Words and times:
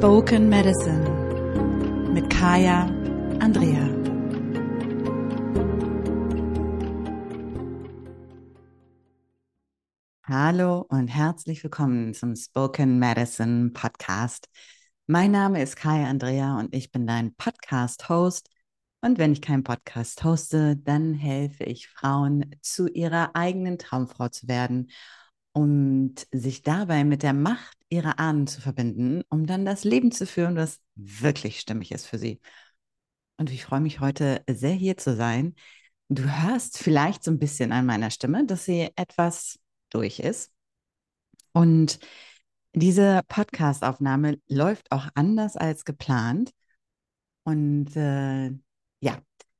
Spoken 0.00 0.48
Medicine 0.48 1.04
mit 2.14 2.30
Kaya 2.30 2.86
Andrea. 3.38 3.86
Hallo 10.24 10.86
und 10.88 11.08
herzlich 11.08 11.62
willkommen 11.62 12.14
zum 12.14 12.34
Spoken 12.34 12.98
Medicine 12.98 13.72
Podcast. 13.74 14.48
Mein 15.06 15.32
Name 15.32 15.62
ist 15.62 15.76
Kaya 15.76 16.08
Andrea 16.08 16.58
und 16.58 16.74
ich 16.74 16.90
bin 16.90 17.06
dein 17.06 17.34
Podcast-Host. 17.34 18.48
Und 19.02 19.18
wenn 19.18 19.34
ich 19.34 19.42
keinen 19.42 19.64
Podcast 19.64 20.24
hoste, 20.24 20.78
dann 20.78 21.12
helfe 21.12 21.64
ich 21.64 21.88
Frauen, 21.88 22.56
zu 22.62 22.88
ihrer 22.88 23.36
eigenen 23.36 23.76
Traumfrau 23.76 24.28
zu 24.28 24.48
werden 24.48 24.90
und 25.52 26.26
sich 26.32 26.62
dabei 26.62 27.04
mit 27.04 27.22
der 27.22 27.32
Macht 27.32 27.76
ihrer 27.88 28.18
Ahnen 28.18 28.46
zu 28.46 28.60
verbinden, 28.60 29.22
um 29.28 29.46
dann 29.46 29.64
das 29.64 29.84
Leben 29.84 30.12
zu 30.12 30.26
führen, 30.26 30.54
das 30.54 30.80
wirklich 30.94 31.60
stimmig 31.60 31.92
ist 31.92 32.06
für 32.06 32.18
sie. 32.18 32.40
Und 33.36 33.50
ich 33.50 33.64
freue 33.64 33.80
mich 33.80 34.00
heute 34.00 34.42
sehr 34.48 34.74
hier 34.74 34.96
zu 34.96 35.16
sein. 35.16 35.54
Du 36.08 36.24
hörst 36.24 36.78
vielleicht 36.78 37.24
so 37.24 37.30
ein 37.30 37.38
bisschen 37.38 37.72
an 37.72 37.86
meiner 37.86 38.10
Stimme, 38.10 38.44
dass 38.44 38.64
sie 38.64 38.90
etwas 38.96 39.58
durch 39.90 40.20
ist. 40.20 40.52
Und 41.52 41.98
diese 42.72 43.22
Podcast-Aufnahme 43.26 44.38
läuft 44.48 44.92
auch 44.92 45.08
anders 45.14 45.56
als 45.56 45.84
geplant. 45.84 46.52
Und 47.42 47.96
äh, 47.96 48.50
ja, 49.00 49.18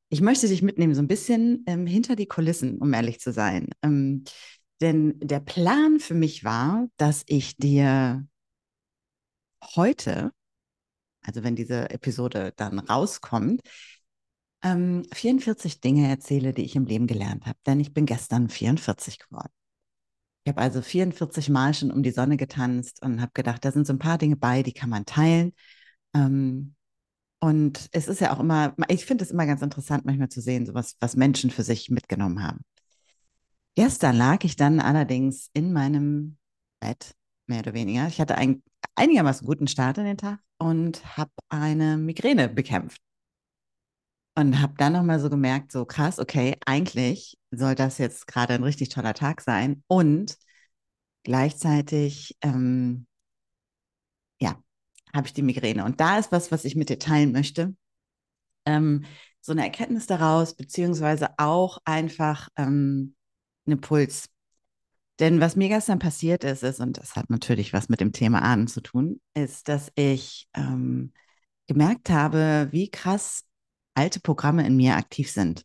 ich 0.08 0.20
möchte 0.20 0.48
dich 0.48 0.62
mitnehmen, 0.62 0.94
so 0.94 1.02
ein 1.02 1.08
bisschen 1.08 1.64
ähm, 1.66 1.86
hinter 1.86 2.16
die 2.16 2.26
Kulissen, 2.26 2.78
um 2.78 2.92
ehrlich 2.92 3.20
zu 3.20 3.32
sein. 3.32 3.68
Ähm, 3.82 4.24
denn 4.80 5.18
der 5.20 5.40
Plan 5.40 6.00
für 6.00 6.14
mich 6.14 6.44
war, 6.44 6.88
dass 6.96 7.22
ich 7.26 7.56
dir 7.56 8.26
heute, 9.76 10.32
also 11.22 11.42
wenn 11.42 11.56
diese 11.56 11.90
Episode 11.90 12.52
dann 12.56 12.78
rauskommt, 12.78 13.60
ähm, 14.62 15.04
44 15.12 15.80
Dinge 15.80 16.08
erzähle, 16.08 16.52
die 16.52 16.64
ich 16.64 16.76
im 16.76 16.86
Leben 16.86 17.06
gelernt 17.06 17.46
habe. 17.46 17.58
Denn 17.66 17.80
ich 17.80 17.94
bin 17.94 18.06
gestern 18.06 18.48
44 18.48 19.18
geworden. 19.18 19.52
Ich 20.44 20.50
habe 20.50 20.60
also 20.60 20.82
44 20.82 21.50
Mal 21.50 21.74
schon 21.74 21.90
um 21.90 22.02
die 22.02 22.10
Sonne 22.12 22.36
getanzt 22.36 23.02
und 23.02 23.20
habe 23.20 23.32
gedacht, 23.34 23.64
da 23.64 23.72
sind 23.72 23.86
so 23.86 23.92
ein 23.92 23.98
paar 23.98 24.18
Dinge 24.18 24.36
bei, 24.36 24.62
die 24.62 24.72
kann 24.72 24.90
man 24.90 25.04
teilen. 25.06 25.52
Ähm, 26.14 26.74
und 27.40 27.88
es 27.92 28.08
ist 28.08 28.20
ja 28.20 28.32
auch 28.34 28.40
immer, 28.40 28.74
ich 28.88 29.06
finde 29.06 29.24
es 29.24 29.30
immer 29.30 29.46
ganz 29.46 29.62
interessant, 29.62 30.04
manchmal 30.04 30.28
zu 30.28 30.40
sehen, 30.40 30.66
so 30.66 30.74
was, 30.74 30.96
was 31.00 31.16
Menschen 31.16 31.50
für 31.50 31.62
sich 31.62 31.90
mitgenommen 31.90 32.42
haben. 32.42 32.60
Gestern 33.76 34.16
lag 34.16 34.44
ich 34.44 34.56
dann 34.56 34.80
allerdings 34.80 35.50
in 35.52 35.72
meinem 35.72 36.38
Bett, 36.80 37.14
mehr 37.46 37.60
oder 37.60 37.74
weniger. 37.74 38.06
Ich 38.08 38.20
hatte 38.20 38.36
einen 38.36 38.62
einigermaßen 38.94 39.46
guten 39.46 39.68
Start 39.68 39.98
in 39.98 40.04
den 40.04 40.18
Tag 40.18 40.40
und 40.58 41.16
habe 41.16 41.30
eine 41.48 41.96
Migräne 41.96 42.48
bekämpft. 42.48 43.00
Und 44.36 44.60
habe 44.60 44.74
dann 44.76 44.92
nochmal 44.92 45.20
so 45.20 45.28
gemerkt, 45.28 45.72
so 45.72 45.84
krass, 45.84 46.18
okay, 46.18 46.56
eigentlich 46.64 47.36
soll 47.50 47.74
das 47.74 47.98
jetzt 47.98 48.26
gerade 48.26 48.54
ein 48.54 48.62
richtig 48.62 48.88
toller 48.88 49.12
Tag 49.12 49.40
sein. 49.40 49.82
Und 49.86 50.36
gleichzeitig, 51.24 52.36
ähm, 52.42 53.06
ja, 54.40 54.62
habe 55.14 55.26
ich 55.26 55.34
die 55.34 55.42
Migräne. 55.42 55.84
Und 55.84 56.00
da 56.00 56.18
ist 56.18 56.32
was, 56.32 56.52
was 56.52 56.64
ich 56.64 56.76
mit 56.76 56.88
dir 56.88 56.98
teilen 56.98 57.32
möchte. 57.32 57.74
Ähm, 58.66 59.04
so 59.40 59.52
eine 59.52 59.64
Erkenntnis 59.64 60.06
daraus, 60.06 60.54
beziehungsweise 60.54 61.30
auch 61.38 61.78
einfach 61.84 62.48
ähm, 62.56 63.16
ein 63.70 63.72
Impuls. 63.72 64.28
Denn 65.18 65.40
was 65.40 65.54
mir 65.54 65.68
gestern 65.68 65.98
passiert 65.98 66.44
ist, 66.44 66.62
ist, 66.62 66.80
und 66.80 66.98
das 66.98 67.14
hat 67.14 67.28
natürlich 67.28 67.72
was 67.72 67.88
mit 67.88 68.00
dem 68.00 68.12
Thema 68.12 68.42
Ahnen 68.42 68.68
zu 68.68 68.80
tun, 68.80 69.20
ist, 69.34 69.68
dass 69.68 69.92
ich 69.94 70.48
ähm, 70.54 71.12
gemerkt 71.66 72.10
habe, 72.10 72.68
wie 72.72 72.90
krass 72.90 73.44
alte 73.94 74.20
Programme 74.20 74.66
in 74.66 74.76
mir 74.76 74.96
aktiv 74.96 75.30
sind. 75.30 75.62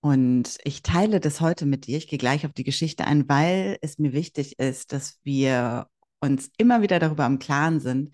Und 0.00 0.58
ich 0.64 0.82
teile 0.82 1.20
das 1.20 1.40
heute 1.40 1.66
mit 1.66 1.86
dir. 1.86 1.96
Ich 1.96 2.08
gehe 2.08 2.18
gleich 2.18 2.44
auf 2.44 2.52
die 2.52 2.64
Geschichte 2.64 3.06
ein, 3.06 3.28
weil 3.28 3.78
es 3.80 3.98
mir 3.98 4.12
wichtig 4.12 4.58
ist, 4.58 4.92
dass 4.92 5.18
wir 5.22 5.86
uns 6.20 6.50
immer 6.58 6.82
wieder 6.82 6.98
darüber 6.98 7.24
im 7.26 7.38
Klaren 7.38 7.80
sind, 7.80 8.10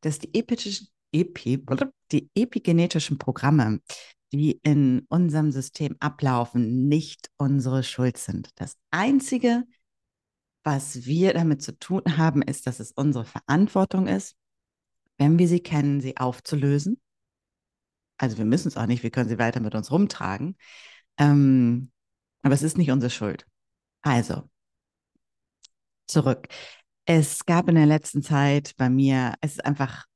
dass 0.00 0.18
die, 0.18 0.32
epischen, 0.32 0.88
epi, 1.12 1.62
die 2.12 2.30
epigenetischen 2.34 3.18
Programme, 3.18 3.80
die 4.38 4.60
in 4.62 5.06
unserem 5.08 5.52
System 5.52 5.96
ablaufen, 6.00 6.88
nicht 6.88 7.30
unsere 7.36 7.82
Schuld 7.82 8.16
sind. 8.16 8.50
Das 8.56 8.76
Einzige, 8.90 9.64
was 10.62 11.04
wir 11.04 11.34
damit 11.34 11.62
zu 11.62 11.78
tun 11.78 12.02
haben, 12.16 12.42
ist, 12.42 12.66
dass 12.66 12.80
es 12.80 12.92
unsere 12.92 13.24
Verantwortung 13.24 14.06
ist, 14.06 14.36
wenn 15.18 15.38
wir 15.38 15.48
sie 15.48 15.60
kennen, 15.60 16.00
sie 16.00 16.16
aufzulösen. 16.16 17.00
Also 18.16 18.38
wir 18.38 18.44
müssen 18.44 18.68
es 18.68 18.76
auch 18.76 18.86
nicht, 18.86 19.02
wir 19.02 19.10
können 19.10 19.28
sie 19.28 19.38
weiter 19.38 19.60
mit 19.60 19.74
uns 19.74 19.90
rumtragen. 19.90 20.56
Ähm, 21.18 21.90
aber 22.42 22.54
es 22.54 22.62
ist 22.62 22.78
nicht 22.78 22.90
unsere 22.90 23.10
Schuld. 23.10 23.46
Also, 24.02 24.48
zurück. 26.06 26.48
Es 27.06 27.44
gab 27.44 27.68
in 27.68 27.74
der 27.74 27.86
letzten 27.86 28.22
Zeit 28.22 28.74
bei 28.76 28.88
mir, 28.88 29.34
es 29.40 29.52
ist 29.52 29.64
einfach 29.64 30.06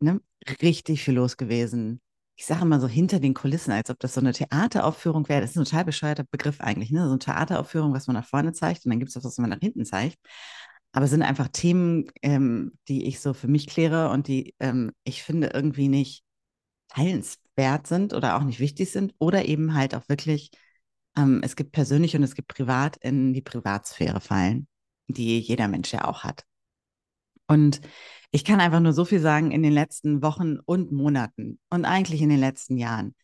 ne, 0.00 0.20
richtig 0.62 1.02
viel 1.02 1.14
los 1.14 1.36
gewesen 1.36 2.00
ich 2.36 2.46
sage 2.46 2.62
immer 2.62 2.80
so 2.80 2.88
hinter 2.88 3.20
den 3.20 3.34
Kulissen, 3.34 3.72
als 3.72 3.90
ob 3.90 3.98
das 4.00 4.14
so 4.14 4.20
eine 4.20 4.32
Theateraufführung 4.32 5.28
wäre. 5.28 5.40
Das 5.40 5.50
ist 5.50 5.56
ein 5.56 5.64
total 5.64 5.84
bescheuerter 5.84 6.24
Begriff 6.30 6.60
eigentlich, 6.60 6.90
ne? 6.90 7.04
So 7.04 7.10
eine 7.10 7.18
Theateraufführung, 7.18 7.94
was 7.94 8.06
man 8.06 8.14
nach 8.16 8.26
vorne 8.26 8.52
zeigt 8.52 8.84
und 8.84 8.90
dann 8.90 8.98
gibt 8.98 9.10
es 9.10 9.14
das, 9.14 9.24
was 9.24 9.38
man 9.38 9.50
nach 9.50 9.60
hinten 9.60 9.84
zeigt. 9.84 10.18
Aber 10.92 11.04
es 11.06 11.10
sind 11.10 11.22
einfach 11.22 11.48
Themen, 11.48 12.06
ähm, 12.22 12.72
die 12.88 13.06
ich 13.06 13.20
so 13.20 13.34
für 13.34 13.48
mich 13.48 13.66
kläre 13.66 14.10
und 14.10 14.28
die 14.28 14.54
ähm, 14.60 14.92
ich 15.04 15.22
finde 15.22 15.50
irgendwie 15.54 15.88
nicht 15.88 16.24
teilenswert 16.88 17.86
sind 17.86 18.14
oder 18.14 18.36
auch 18.36 18.44
nicht 18.44 18.60
wichtig 18.60 18.90
sind 18.92 19.14
oder 19.18 19.46
eben 19.46 19.74
halt 19.74 19.94
auch 19.94 20.08
wirklich, 20.08 20.50
ähm, 21.16 21.40
es 21.44 21.56
gibt 21.56 21.72
persönlich 21.72 22.16
und 22.16 22.22
es 22.22 22.34
gibt 22.34 22.48
privat 22.48 22.96
in 22.98 23.32
die 23.34 23.42
Privatsphäre 23.42 24.20
fallen, 24.20 24.68
die 25.08 25.40
jeder 25.40 25.68
Mensch 25.68 25.92
ja 25.92 26.04
auch 26.04 26.24
hat. 26.24 26.44
Und 27.46 27.80
ich 28.30 28.44
kann 28.44 28.60
einfach 28.60 28.80
nur 28.80 28.92
so 28.92 29.04
viel 29.04 29.20
sagen, 29.20 29.50
in 29.50 29.62
den 29.62 29.72
letzten 29.72 30.22
Wochen 30.22 30.58
und 30.64 30.92
Monaten 30.92 31.58
und 31.70 31.84
eigentlich 31.84 32.22
in 32.22 32.30
den 32.30 32.40
letzten 32.40 32.76
Jahren 32.76 33.14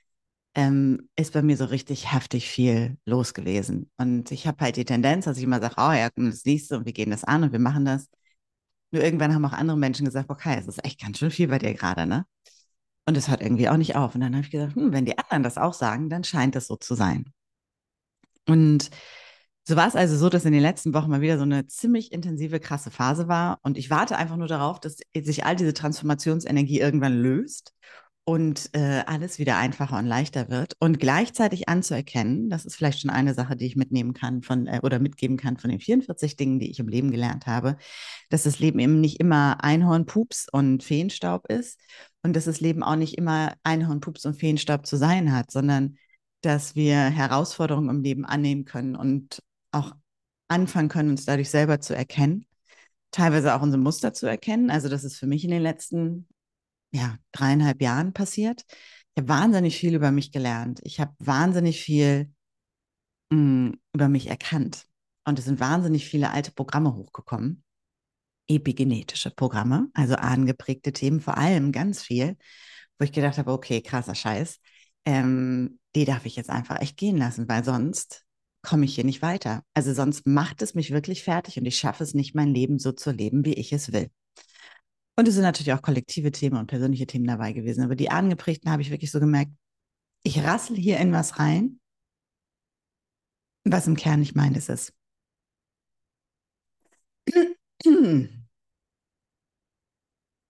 ähm, 0.54 1.08
ist 1.16 1.32
bei 1.32 1.42
mir 1.42 1.56
so 1.56 1.64
richtig 1.66 2.12
heftig 2.12 2.48
viel 2.48 2.98
los 3.04 3.34
gewesen. 3.34 3.90
Und 3.96 4.30
ich 4.32 4.46
habe 4.46 4.64
halt 4.64 4.76
die 4.76 4.84
Tendenz, 4.84 5.24
dass 5.24 5.38
ich 5.38 5.44
immer 5.44 5.60
sage, 5.60 5.74
oh 5.78 5.92
ja, 5.92 6.08
das 6.14 6.42
siehst 6.42 6.70
du 6.70 6.76
und 6.76 6.86
wir 6.86 6.92
gehen 6.92 7.10
das 7.10 7.24
an 7.24 7.42
und 7.44 7.52
wir 7.52 7.58
machen 7.58 7.84
das. 7.84 8.08
Nur 8.92 9.02
irgendwann 9.02 9.34
haben 9.34 9.44
auch 9.44 9.52
andere 9.52 9.78
Menschen 9.78 10.04
gesagt, 10.06 10.30
okay, 10.30 10.56
es 10.58 10.66
ist 10.66 10.84
echt 10.84 11.00
ganz 11.00 11.18
schön 11.18 11.30
viel 11.30 11.48
bei 11.48 11.58
dir 11.58 11.74
gerade, 11.74 12.06
ne? 12.06 12.26
Und 13.06 13.16
es 13.16 13.28
hört 13.28 13.40
irgendwie 13.42 13.68
auch 13.68 13.76
nicht 13.76 13.96
auf. 13.96 14.14
Und 14.14 14.20
dann 14.20 14.34
habe 14.34 14.44
ich 14.44 14.50
gesagt, 14.50 14.76
hm, 14.76 14.92
wenn 14.92 15.04
die 15.04 15.18
anderen 15.18 15.42
das 15.42 15.58
auch 15.58 15.74
sagen, 15.74 16.08
dann 16.10 16.24
scheint 16.24 16.56
es 16.56 16.66
so 16.66 16.76
zu 16.76 16.94
sein. 16.94 17.32
Und 18.46 18.90
so 19.70 19.76
war 19.76 19.86
es 19.86 19.94
also 19.94 20.16
so, 20.16 20.28
dass 20.28 20.44
in 20.44 20.52
den 20.52 20.62
letzten 20.62 20.92
Wochen 20.94 21.10
mal 21.10 21.20
wieder 21.20 21.38
so 21.38 21.44
eine 21.44 21.66
ziemlich 21.68 22.10
intensive, 22.12 22.58
krasse 22.58 22.90
Phase 22.90 23.28
war. 23.28 23.60
Und 23.62 23.78
ich 23.78 23.88
warte 23.88 24.16
einfach 24.16 24.36
nur 24.36 24.48
darauf, 24.48 24.80
dass 24.80 24.98
sich 25.14 25.44
all 25.44 25.54
diese 25.54 25.72
Transformationsenergie 25.72 26.80
irgendwann 26.80 27.14
löst 27.14 27.72
und 28.24 28.70
äh, 28.72 29.02
alles 29.06 29.38
wieder 29.38 29.56
einfacher 29.58 29.96
und 29.98 30.06
leichter 30.06 30.50
wird. 30.50 30.74
Und 30.80 30.98
gleichzeitig 30.98 31.68
anzuerkennen, 31.68 32.50
das 32.50 32.64
ist 32.64 32.74
vielleicht 32.74 33.00
schon 33.00 33.10
eine 33.10 33.32
Sache, 33.32 33.56
die 33.56 33.66
ich 33.66 33.76
mitnehmen 33.76 34.12
kann 34.12 34.42
von 34.42 34.66
äh, 34.66 34.80
oder 34.82 34.98
mitgeben 34.98 35.36
kann 35.36 35.56
von 35.56 35.70
den 35.70 35.78
44 35.78 36.36
Dingen, 36.36 36.58
die 36.58 36.70
ich 36.70 36.80
im 36.80 36.88
Leben 36.88 37.12
gelernt 37.12 37.46
habe, 37.46 37.76
dass 38.28 38.42
das 38.42 38.58
Leben 38.58 38.80
eben 38.80 39.00
nicht 39.00 39.20
immer 39.20 39.62
Einhornpups 39.62 40.48
und 40.50 40.82
Feenstaub 40.82 41.46
ist 41.46 41.80
und 42.24 42.34
dass 42.34 42.46
das 42.46 42.60
Leben 42.60 42.82
auch 42.82 42.96
nicht 42.96 43.16
immer 43.16 43.54
Einhornpups 43.62 44.26
und 44.26 44.34
Feenstaub 44.34 44.84
zu 44.84 44.96
sein 44.96 45.32
hat, 45.32 45.52
sondern 45.52 45.96
dass 46.40 46.74
wir 46.74 46.96
Herausforderungen 46.96 47.90
im 47.90 48.02
Leben 48.02 48.24
annehmen 48.24 48.64
können 48.64 48.96
und 48.96 49.40
auch 49.72 49.92
anfangen 50.48 50.88
können, 50.88 51.10
uns 51.10 51.24
dadurch 51.24 51.50
selber 51.50 51.80
zu 51.80 51.94
erkennen, 51.94 52.46
teilweise 53.10 53.54
auch 53.54 53.62
unsere 53.62 53.82
Muster 53.82 54.12
zu 54.12 54.26
erkennen. 54.26 54.70
Also 54.70 54.88
das 54.88 55.04
ist 55.04 55.16
für 55.16 55.26
mich 55.26 55.44
in 55.44 55.50
den 55.50 55.62
letzten 55.62 56.28
ja, 56.92 57.18
dreieinhalb 57.32 57.80
Jahren 57.80 58.12
passiert. 58.12 58.64
Ich 59.14 59.22
habe 59.22 59.28
wahnsinnig 59.28 59.76
viel 59.76 59.94
über 59.94 60.10
mich 60.10 60.32
gelernt. 60.32 60.80
Ich 60.82 61.00
habe 61.00 61.14
wahnsinnig 61.18 61.80
viel 61.80 62.32
mh, 63.30 63.38
mm, 63.38 63.80
über 63.94 64.08
mich 64.08 64.28
erkannt. 64.28 64.86
Und 65.24 65.38
es 65.38 65.44
sind 65.44 65.60
wahnsinnig 65.60 66.06
viele 66.06 66.30
alte 66.30 66.52
Programme 66.52 66.94
hochgekommen. 66.94 67.62
Epigenetische 68.48 69.30
Programme, 69.30 69.90
also 69.94 70.16
angeprägte 70.16 70.92
Themen, 70.92 71.20
vor 71.20 71.38
allem 71.38 71.70
ganz 71.70 72.02
viel, 72.02 72.36
wo 72.98 73.04
ich 73.04 73.12
gedacht 73.12 73.38
habe, 73.38 73.52
okay, 73.52 73.80
krasser 73.80 74.16
Scheiß. 74.16 74.58
Ähm, 75.04 75.78
die 75.94 76.04
darf 76.04 76.26
ich 76.26 76.36
jetzt 76.36 76.50
einfach 76.50 76.80
echt 76.80 76.96
gehen 76.96 77.16
lassen, 77.16 77.48
weil 77.48 77.64
sonst 77.64 78.24
komme 78.62 78.84
ich 78.84 78.94
hier 78.94 79.04
nicht 79.04 79.22
weiter. 79.22 79.64
Also 79.74 79.92
sonst 79.94 80.26
macht 80.26 80.62
es 80.62 80.74
mich 80.74 80.90
wirklich 80.90 81.22
fertig 81.22 81.58
und 81.58 81.66
ich 81.66 81.78
schaffe 81.78 82.04
es 82.04 82.14
nicht, 82.14 82.34
mein 82.34 82.52
Leben 82.54 82.78
so 82.78 82.92
zu 82.92 83.10
leben, 83.10 83.44
wie 83.44 83.54
ich 83.54 83.72
es 83.72 83.92
will. 83.92 84.10
Und 85.16 85.28
es 85.28 85.34
sind 85.34 85.42
natürlich 85.42 85.72
auch 85.72 85.82
kollektive 85.82 86.30
Themen 86.32 86.56
und 86.56 86.66
persönliche 86.66 87.06
Themen 87.06 87.26
dabei 87.26 87.52
gewesen. 87.52 87.84
Aber 87.84 87.96
die 87.96 88.10
angeprägten 88.10 88.70
habe 88.70 88.82
ich 88.82 88.90
wirklich 88.90 89.10
so 89.10 89.20
gemerkt, 89.20 89.52
ich 90.22 90.42
rassel 90.42 90.76
hier 90.76 90.98
in 90.98 91.12
was 91.12 91.38
rein, 91.38 91.80
was 93.64 93.86
im 93.86 93.96
Kern 93.96 94.20
nicht 94.20 94.34
meines 94.34 94.68
ist. 94.68 94.94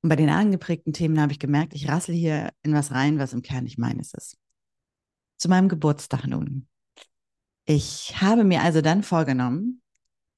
Und 0.03 0.09
bei 0.09 0.17
den 0.17 0.31
angeprägten 0.31 0.93
Themen 0.93 1.21
habe 1.21 1.33
ich 1.33 1.39
gemerkt, 1.39 1.75
ich 1.75 1.89
rassel 1.89 2.15
hier 2.15 2.51
in 2.63 2.73
was 2.73 2.91
rein, 2.91 3.19
was 3.19 3.33
im 3.33 3.43
Kern 3.43 3.65
nicht 3.65 3.79
meines 3.79 4.15
ist. 4.15 4.39
Zu 5.37 5.49
meinem 5.49 5.69
Geburtstag 5.69 6.27
nun. 6.27 6.70
Ich 7.73 8.21
habe 8.21 8.43
mir 8.43 8.63
also 8.63 8.81
dann 8.81 9.05
vorgenommen, 9.05 9.81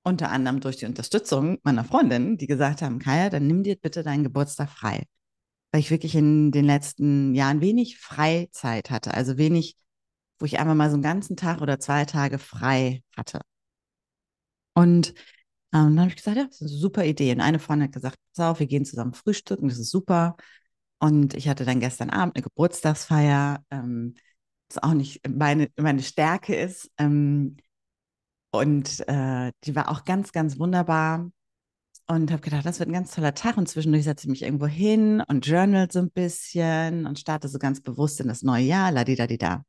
unter 0.03 0.31
anderem 0.31 0.61
durch 0.61 0.77
die 0.77 0.85
Unterstützung 0.85 1.59
meiner 1.63 1.83
Freundin, 1.83 2.37
die 2.37 2.47
gesagt 2.47 2.83
haben, 2.83 2.99
Kaya, 2.99 3.31
dann 3.31 3.47
nimm 3.47 3.63
dir 3.63 3.77
bitte 3.77 4.03
deinen 4.03 4.23
Geburtstag 4.23 4.69
frei. 4.69 5.05
Weil 5.71 5.81
ich 5.81 5.91
wirklich 5.91 6.15
in 6.15 6.53
den 6.53 6.67
letzten 6.67 7.35
Jahren 7.35 7.63
wenig 7.63 7.99
Freizeit 7.99 8.91
hatte, 8.91 9.15
also 9.15 9.39
wenig, 9.39 9.79
wo 10.39 10.45
ich 10.45 10.59
einfach 10.59 10.75
mal 10.75 10.91
so 10.91 10.97
einen 10.97 11.03
ganzen 11.03 11.35
Tag 11.35 11.63
oder 11.63 11.81
zwei 11.81 12.05
Tage 12.05 12.39
frei 12.39 13.03
hatte. 13.17 13.41
Und 14.75 15.15
ähm, 15.73 15.97
dann 15.97 16.01
habe 16.01 16.11
ich 16.11 16.17
gesagt, 16.17 16.37
ja, 16.37 16.45
das 16.45 16.57
ist 16.57 16.71
eine 16.71 16.81
super 16.81 17.07
Idee. 17.07 17.33
Und 17.33 17.41
eine 17.41 17.59
Freundin 17.61 17.89
hat 17.89 17.95
gesagt, 17.95 18.19
pass 18.37 18.45
auf, 18.45 18.61
wir 18.61 18.67
gehen 18.67 18.85
zusammen 18.85 19.15
frühstücken, 19.15 19.69
das 19.69 19.79
ist 19.79 19.91
super. 19.91 20.37
Und 20.99 21.33
ich 21.33 21.49
hatte 21.49 21.65
dann 21.65 21.81
gestern 21.81 22.11
Abend 22.11 22.37
eine 22.37 22.43
Geburtstagsfeier, 22.43 23.65
ähm, 23.71 24.17
was 24.73 24.83
auch 24.83 24.95
nicht 24.95 25.21
meine, 25.29 25.71
meine 25.77 26.03
Stärke 26.03 26.55
ist. 26.55 26.91
Ähm, 26.99 27.57
und 28.51 29.07
äh, 29.09 29.53
die 29.65 29.75
war 29.75 29.91
auch 29.91 30.05
ganz, 30.05 30.33
ganz 30.33 30.59
wunderbar. 30.59 31.31
Und 32.09 32.31
habe 32.31 32.43
gedacht, 32.43 32.67
das 32.67 32.79
wird 32.79 32.91
ein 32.91 32.95
ganz 32.95 33.15
toller 33.15 33.35
Tag. 33.35 33.57
Und 33.57 33.69
zwischendurch 33.69 34.05
setze 34.05 34.27
ich 34.27 34.31
mich 34.31 34.43
irgendwo 34.43 34.67
hin 34.67 35.23
und 35.29 35.47
journal 35.47 35.91
so 35.91 36.01
ein 36.01 36.11
bisschen 36.11 37.07
und 37.07 37.19
starte 37.19 37.49
so 37.49 37.59
ganz 37.59 37.81
bewusst 37.81 38.21
in 38.21 38.29
das 38.29 38.43
neue 38.43 38.65
Jahr, 38.65 38.91
la 38.91 39.05
di 39.05 39.15
da 39.15 39.27
di 39.27 39.39
da. 39.39 39.65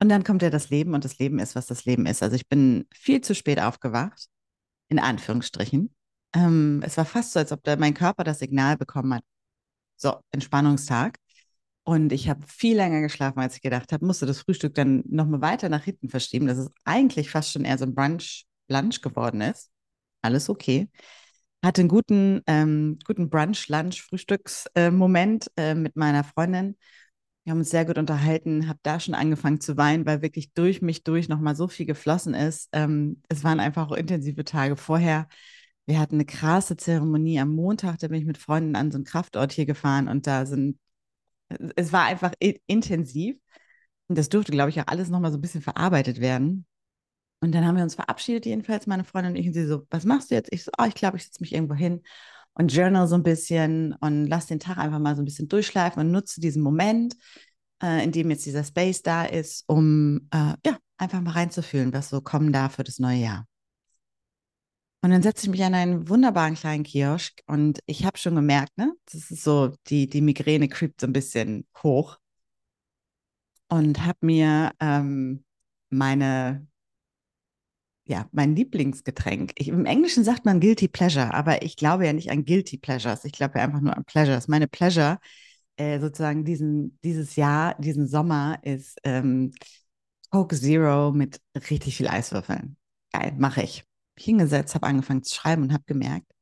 Und 0.00 0.08
dann 0.10 0.22
kommt 0.22 0.42
ja 0.42 0.50
das 0.50 0.70
Leben 0.70 0.94
und 0.94 1.04
das 1.04 1.18
Leben 1.18 1.40
ist, 1.40 1.56
was 1.56 1.66
das 1.66 1.84
Leben 1.84 2.06
ist. 2.06 2.22
Also 2.22 2.36
ich 2.36 2.46
bin 2.48 2.86
viel 2.94 3.20
zu 3.20 3.34
spät 3.34 3.60
aufgewacht, 3.60 4.28
in 4.88 5.00
Anführungsstrichen. 5.00 5.92
Ähm, 6.34 6.82
es 6.84 6.96
war 6.96 7.04
fast 7.04 7.32
so, 7.32 7.40
als 7.40 7.50
ob 7.50 7.60
mein 7.78 7.94
Körper 7.94 8.22
das 8.22 8.38
Signal 8.38 8.76
bekommen 8.76 9.14
hat. 9.14 9.24
So, 9.96 10.20
Entspannungstag. 10.30 11.18
Und 11.88 12.12
ich 12.12 12.28
habe 12.28 12.44
viel 12.46 12.76
länger 12.76 13.00
geschlafen, 13.00 13.38
als 13.38 13.56
ich 13.56 13.62
gedacht 13.62 13.92
habe. 13.92 14.04
Musste 14.04 14.26
das 14.26 14.42
Frühstück 14.42 14.74
dann 14.74 15.02
nochmal 15.08 15.40
weiter 15.40 15.70
nach 15.70 15.84
hinten 15.84 16.10
verschieben, 16.10 16.46
dass 16.46 16.58
es 16.58 16.70
eigentlich 16.84 17.30
fast 17.30 17.50
schon 17.50 17.64
eher 17.64 17.78
so 17.78 17.86
ein 17.86 17.94
Brunch, 17.94 18.44
Lunch 18.68 19.00
geworden 19.00 19.40
ist. 19.40 19.70
Alles 20.20 20.50
okay. 20.50 20.90
Hatte 21.64 21.80
einen 21.80 21.88
guten, 21.88 22.42
ähm, 22.46 22.98
guten 23.06 23.30
Brunch, 23.30 23.68
Lunch, 23.68 24.02
Frühstücksmoment 24.02 25.50
äh, 25.56 25.70
äh, 25.70 25.74
mit 25.74 25.96
meiner 25.96 26.24
Freundin. 26.24 26.76
Wir 27.44 27.52
haben 27.52 27.60
uns 27.60 27.70
sehr 27.70 27.86
gut 27.86 27.96
unterhalten, 27.96 28.68
habe 28.68 28.80
da 28.82 29.00
schon 29.00 29.14
angefangen 29.14 29.62
zu 29.62 29.78
weinen, 29.78 30.04
weil 30.04 30.20
wirklich 30.20 30.52
durch 30.52 30.82
mich 30.82 31.04
durch 31.04 31.30
nochmal 31.30 31.56
so 31.56 31.68
viel 31.68 31.86
geflossen 31.86 32.34
ist. 32.34 32.68
Ähm, 32.72 33.22
es 33.30 33.44
waren 33.44 33.60
einfach 33.60 33.90
auch 33.90 33.96
intensive 33.96 34.44
Tage 34.44 34.76
vorher. 34.76 35.26
Wir 35.86 35.98
hatten 35.98 36.16
eine 36.16 36.26
krasse 36.26 36.76
Zeremonie 36.76 37.40
am 37.40 37.48
Montag, 37.54 37.98
da 38.00 38.08
bin 38.08 38.20
ich 38.20 38.26
mit 38.26 38.36
Freunden 38.36 38.76
an 38.76 38.90
so 38.90 38.98
einen 38.98 39.04
Kraftort 39.04 39.52
hier 39.52 39.64
gefahren 39.64 40.08
und 40.08 40.26
da 40.26 40.44
sind 40.44 40.78
es 41.76 41.92
war 41.92 42.04
einfach 42.04 42.32
intensiv. 42.66 43.36
Und 44.08 44.16
das 44.16 44.28
durfte, 44.28 44.52
glaube 44.52 44.70
ich, 44.70 44.80
auch 44.80 44.86
alles 44.86 45.08
nochmal 45.08 45.32
so 45.32 45.38
ein 45.38 45.42
bisschen 45.42 45.62
verarbeitet 45.62 46.20
werden. 46.20 46.66
Und 47.40 47.52
dann 47.54 47.64
haben 47.66 47.76
wir 47.76 47.84
uns 47.84 47.94
verabschiedet, 47.94 48.46
jedenfalls, 48.46 48.86
meine 48.86 49.04
Freundin 49.04 49.32
und 49.32 49.38
ich. 49.38 49.46
Und 49.46 49.52
sie 49.52 49.66
so, 49.66 49.86
was 49.90 50.04
machst 50.04 50.30
du 50.30 50.34
jetzt? 50.34 50.52
Ich 50.52 50.64
so, 50.64 50.70
oh, 50.78 50.84
ich 50.86 50.94
glaube, 50.94 51.16
ich 51.18 51.24
setze 51.24 51.42
mich 51.42 51.54
irgendwo 51.54 51.74
hin 51.74 52.02
und 52.54 52.72
journal 52.72 53.06
so 53.06 53.14
ein 53.14 53.22
bisschen 53.22 53.94
und 54.00 54.26
lass 54.26 54.46
den 54.46 54.58
Tag 54.60 54.78
einfach 54.78 54.98
mal 54.98 55.14
so 55.14 55.22
ein 55.22 55.24
bisschen 55.24 55.48
durchschleifen 55.48 56.00
und 56.00 56.10
nutze 56.10 56.40
diesen 56.40 56.62
Moment, 56.62 57.14
äh, 57.82 58.02
in 58.02 58.12
dem 58.12 58.30
jetzt 58.30 58.46
dieser 58.46 58.64
Space 58.64 59.02
da 59.02 59.24
ist, 59.24 59.64
um 59.68 60.28
äh, 60.32 60.54
ja, 60.66 60.78
einfach 60.96 61.20
mal 61.20 61.32
reinzufühlen, 61.32 61.92
was 61.92 62.08
so 62.10 62.20
kommen 62.20 62.52
darf 62.52 62.74
für 62.74 62.84
das 62.84 62.98
neue 62.98 63.18
Jahr. 63.18 63.47
Und 65.00 65.10
dann 65.10 65.22
setze 65.22 65.46
ich 65.46 65.50
mich 65.50 65.62
an 65.62 65.74
einen 65.74 66.08
wunderbaren 66.08 66.54
kleinen 66.56 66.82
Kiosk 66.82 67.40
und 67.46 67.78
ich 67.86 68.04
habe 68.04 68.18
schon 68.18 68.34
gemerkt, 68.34 68.76
ne, 68.76 68.92
das 69.12 69.30
ist 69.30 69.44
so, 69.44 69.72
die, 69.86 70.08
die 70.08 70.20
Migräne 70.20 70.68
creept 70.68 71.00
so 71.00 71.06
ein 71.06 71.12
bisschen 71.12 71.66
hoch. 71.82 72.18
Und 73.68 74.04
habe 74.04 74.18
mir 74.22 74.72
ähm, 74.80 75.44
meine, 75.90 76.66
ja, 78.06 78.26
mein 78.32 78.56
Lieblingsgetränk. 78.56 79.52
Ich, 79.56 79.68
Im 79.68 79.84
Englischen 79.84 80.24
sagt 80.24 80.44
man 80.46 80.60
Guilty 80.60 80.88
Pleasure, 80.88 81.32
aber 81.34 81.62
ich 81.62 81.76
glaube 81.76 82.06
ja 82.06 82.12
nicht 82.12 82.30
an 82.30 82.44
Guilty 82.44 82.78
Pleasures. 82.78 83.24
Ich 83.24 83.32
glaube 83.32 83.58
ja 83.58 83.64
einfach 83.64 83.80
nur 83.80 83.96
an 83.96 84.04
Pleasures. 84.04 84.48
Meine 84.48 84.66
Pleasure 84.66 85.18
äh, 85.76 86.00
sozusagen 86.00 86.44
diesen, 86.44 86.98
dieses 87.04 87.36
Jahr, 87.36 87.76
diesen 87.78 88.08
Sommer 88.08 88.58
ist 88.62 88.98
ähm, 89.04 89.52
Coke 90.30 90.56
Zero 90.56 91.12
mit 91.12 91.40
richtig 91.70 91.96
viel 91.96 92.08
Eiswürfeln. 92.08 92.76
Geil, 93.12 93.34
mache 93.38 93.62
ich 93.62 93.84
hingesetzt, 94.22 94.74
habe 94.74 94.86
angefangen 94.86 95.22
zu 95.22 95.34
schreiben 95.34 95.62
und 95.62 95.72
habe 95.72 95.84
gemerkt, 95.84 96.32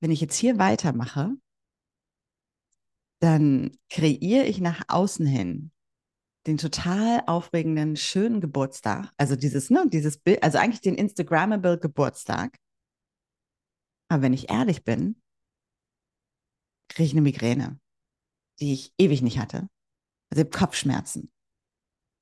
wenn 0.00 0.10
ich 0.10 0.20
jetzt 0.20 0.36
hier 0.36 0.58
weitermache, 0.58 1.32
dann 3.20 3.76
kreiere 3.90 4.46
ich 4.46 4.60
nach 4.60 4.82
außen 4.88 5.26
hin 5.26 5.72
den 6.46 6.56
total 6.56 7.22
aufregenden, 7.26 7.96
schönen 7.96 8.40
Geburtstag. 8.40 9.12
Also 9.16 9.36
dieses, 9.36 9.70
ne, 9.70 9.84
dieses 9.88 10.18
Bild, 10.18 10.42
also 10.42 10.58
eigentlich 10.58 10.80
den 10.80 10.94
Instagrammable 10.94 11.78
Geburtstag. 11.78 12.56
Aber 14.08 14.22
wenn 14.22 14.32
ich 14.32 14.50
ehrlich 14.50 14.84
bin, 14.84 15.20
kriege 16.88 17.06
ich 17.06 17.12
eine 17.12 17.20
Migräne, 17.20 17.78
die 18.58 18.72
ich 18.72 18.92
ewig 18.98 19.22
nicht 19.22 19.38
hatte. 19.38 19.68
Also 20.30 20.44
ich 20.44 20.50
Kopfschmerzen. 20.50 21.30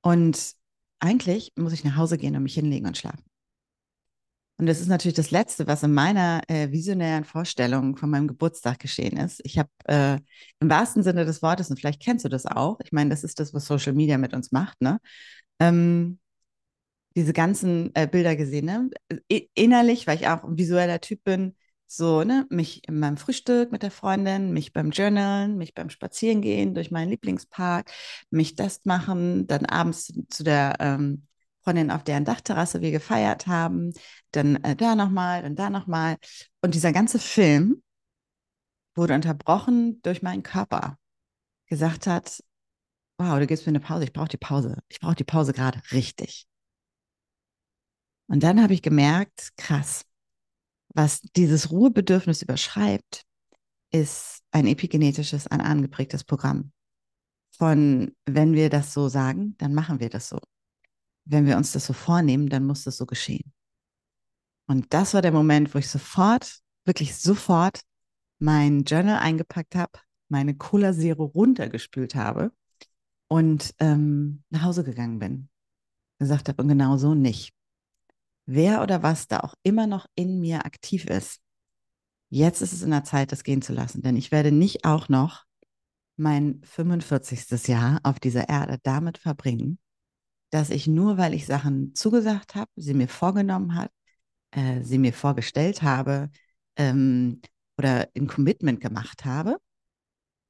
Und 0.03 0.57
eigentlich 1.01 1.53
muss 1.57 1.73
ich 1.73 1.85
nach 1.85 1.97
Hause 1.97 2.19
gehen 2.19 2.37
und 2.37 2.43
mich 2.43 2.55
hinlegen 2.55 2.87
und 2.87 2.99
schlafen. 2.99 3.28
Und 4.59 4.67
das 4.67 4.81
ist 4.81 4.89
natürlich 4.89 5.15
das 5.15 5.31
Letzte, 5.31 5.69
was 5.69 5.85
in 5.85 5.95
meiner 5.95 6.43
äh, 6.49 6.73
visionären 6.73 7.25
Vorstellung 7.25 7.97
von 7.97 8.11
meinem 8.11 8.27
Geburtstag 8.27 8.81
geschehen 8.81 9.17
ist. 9.17 9.41
Ich 9.45 9.57
habe 9.59 9.71
äh, 9.85 10.19
im 10.61 10.69
wahrsten 10.69 11.05
Sinne 11.05 11.25
des 11.25 11.43
Wortes, 11.43 11.71
und 11.71 11.79
vielleicht 11.79 12.03
kennst 12.03 12.25
du 12.25 12.29
das 12.29 12.45
auch, 12.45 12.81
ich 12.83 12.91
meine, 12.91 13.11
das 13.11 13.23
ist 13.23 13.39
das, 13.39 13.55
was 13.55 13.67
Social 13.67 13.93
Media 13.93 14.19
mit 14.19 14.35
uns 14.35 14.51
macht, 14.51 14.81
ne? 14.83 15.01
Ähm, 15.61 16.19
diese 17.17 17.33
ganzen 17.33 17.95
äh, 17.95 18.07
Bilder 18.07 18.37
gesehen, 18.37 18.67
ne? 18.67 18.91
innerlich, 19.55 20.07
weil 20.07 20.17
ich 20.17 20.29
auch 20.29 20.45
ein 20.45 20.59
visueller 20.59 21.01
Typ 21.01 21.25
bin, 21.25 21.57
so, 21.87 22.23
ne, 22.23 22.47
mich 22.51 22.87
in 22.87 22.99
meinem 22.99 23.17
Frühstück 23.17 23.73
mit 23.73 23.83
der 23.83 23.91
Freundin, 23.91 24.53
mich 24.53 24.73
beim 24.75 24.91
Journalen, 24.91 25.57
mich 25.57 25.75
beim 25.75 25.91
Spazierengehen 25.91 26.75
durch 26.75 26.91
meinen 26.91 27.09
Lieblingspark, 27.09 27.91
mich 28.31 28.57
das 28.57 28.85
machen, 28.85 29.47
dann 29.47 29.65
abends 29.65 30.13
zu, 30.29 30.45
der 30.45 30.77
ähm, 30.81 31.28
Freundin, 31.69 31.91
auf 31.91 32.03
deren 32.03 32.25
Dachterrasse 32.25 32.81
wir 32.81 32.91
gefeiert 32.91 33.47
haben, 33.47 33.93
dann 34.31 34.57
äh, 34.65 34.75
da 34.75 34.95
nochmal, 34.95 35.43
dann 35.43 35.55
da 35.55 35.69
nochmal. 35.69 36.17
Und 36.63 36.75
dieser 36.75 36.93
ganze 36.93 37.19
Film 37.19 37.83
wurde 38.95 39.15
unterbrochen 39.15 40.01
durch 40.01 40.23
meinen 40.23 40.43
Körper, 40.43 40.97
gesagt 41.67 42.07
hat, 42.07 42.43
wow, 43.19 43.39
du 43.39 43.47
gibst 43.47 43.67
mir 43.67 43.73
eine 43.73 43.81
Pause, 43.81 44.05
ich 44.05 44.15
brauche 44.15 44.29
die 44.29 44.39
Pause. 44.39 44.79
Ich 44.89 44.99
brauche 44.99 45.15
die 45.15 45.25
Pause 45.25 45.53
gerade 45.53 45.83
richtig. 45.93 46.47
Und 48.29 48.43
dann 48.43 48.63
habe 48.63 48.73
ich 48.73 48.81
gemerkt, 48.81 49.51
krass, 49.59 50.07
was 50.95 51.21
dieses 51.21 51.71
Ruhebedürfnis 51.71 52.41
überschreibt, 52.41 53.25
ist 53.91 54.43
ein 54.53 54.67
epigenetisches, 54.67 55.47
ein 55.47 55.61
angeprägtes 55.61 56.25
Programm. 56.25 56.73
Von, 57.59 58.17
wenn 58.25 58.55
wir 58.55 58.71
das 58.71 58.95
so 58.95 59.09
sagen, 59.09 59.55
dann 59.59 59.75
machen 59.75 60.01
wir 60.01 60.09
das 60.09 60.31
so 60.31 60.39
wenn 61.29 61.47
wir 61.47 61.57
uns 61.57 61.73
das 61.73 61.87
so 61.87 61.93
vornehmen, 61.93 62.49
dann 62.49 62.67
muss 62.67 62.85
das 62.85 62.97
so 62.97 63.07
geschehen. 63.07 63.53
Und 64.67 64.93
das 64.93 65.15
war 65.15 65.23
der 65.23 65.33
Moment, 65.33 65.75
wo 65.75 65.79
ich 65.79 65.89
sofort, 65.89 66.61
wirklich 66.85 67.17
sofort 67.17 67.83
mein 68.39 68.83
Journal 68.85 69.19
eingepackt 69.19 69.75
habe, 69.75 69.93
meine 70.29 70.57
Cola 70.57 70.93
Zero 70.93 71.25
runtergespült 71.25 72.15
habe 72.15 72.51
und 73.29 73.75
ähm, 73.79 74.43
nach 74.51 74.63
Hause 74.63 74.85
gegangen 74.85 75.19
bin. 75.19 75.49
Gesagt 76.19 76.49
habe, 76.49 76.63
und 76.63 76.69
genau 76.69 76.97
so 76.97 77.15
nicht. 77.15 77.55
Wer 78.47 78.83
oder 78.83 79.03
was 79.03 79.29
da 79.29 79.41
auch 79.41 79.55
immer 79.63 79.87
noch 79.87 80.07
in 80.15 80.41
mir 80.41 80.65
aktiv 80.65 81.05
ist, 81.05 81.41
jetzt 82.31 82.63
ist 82.63 82.73
es 82.73 82.83
in 82.83 82.91
der 82.91 83.05
Zeit, 83.05 83.33
das 83.33 83.45
gehen 83.45 83.61
zu 83.61 83.75
lassen. 83.75 84.01
Denn 84.01 84.17
ich 84.17 84.33
werde 84.33 84.51
nicht 84.51 84.85
auch 84.85 85.09
noch 85.09 85.45
mein 86.17 86.63
45. 86.65 87.69
Jahr 87.69 88.01
auf 88.03 88.19
dieser 88.19 88.49
Erde 88.49 88.79
damit 88.83 89.19
verbringen, 89.19 89.79
dass 90.51 90.71
ich 90.71 90.87
nur, 90.87 91.19
weil 91.19 91.35
ich 91.35 91.47
Sachen 91.47 91.95
zugesagt 91.95 92.55
habe, 92.55 92.71
sie 92.77 92.95
mir 92.95 93.09
vorgenommen 93.09 93.75
hat, 93.75 93.91
äh, 94.53 94.83
sie 94.83 94.99
mir 94.99 95.13
vorgestellt 95.13 95.83
habe 95.83 96.31
ähm, 96.77 97.41
oder 97.77 98.09
ein 98.17 98.27
Commitment 98.27 98.81
gemacht 98.81 99.25
habe, 99.25 99.59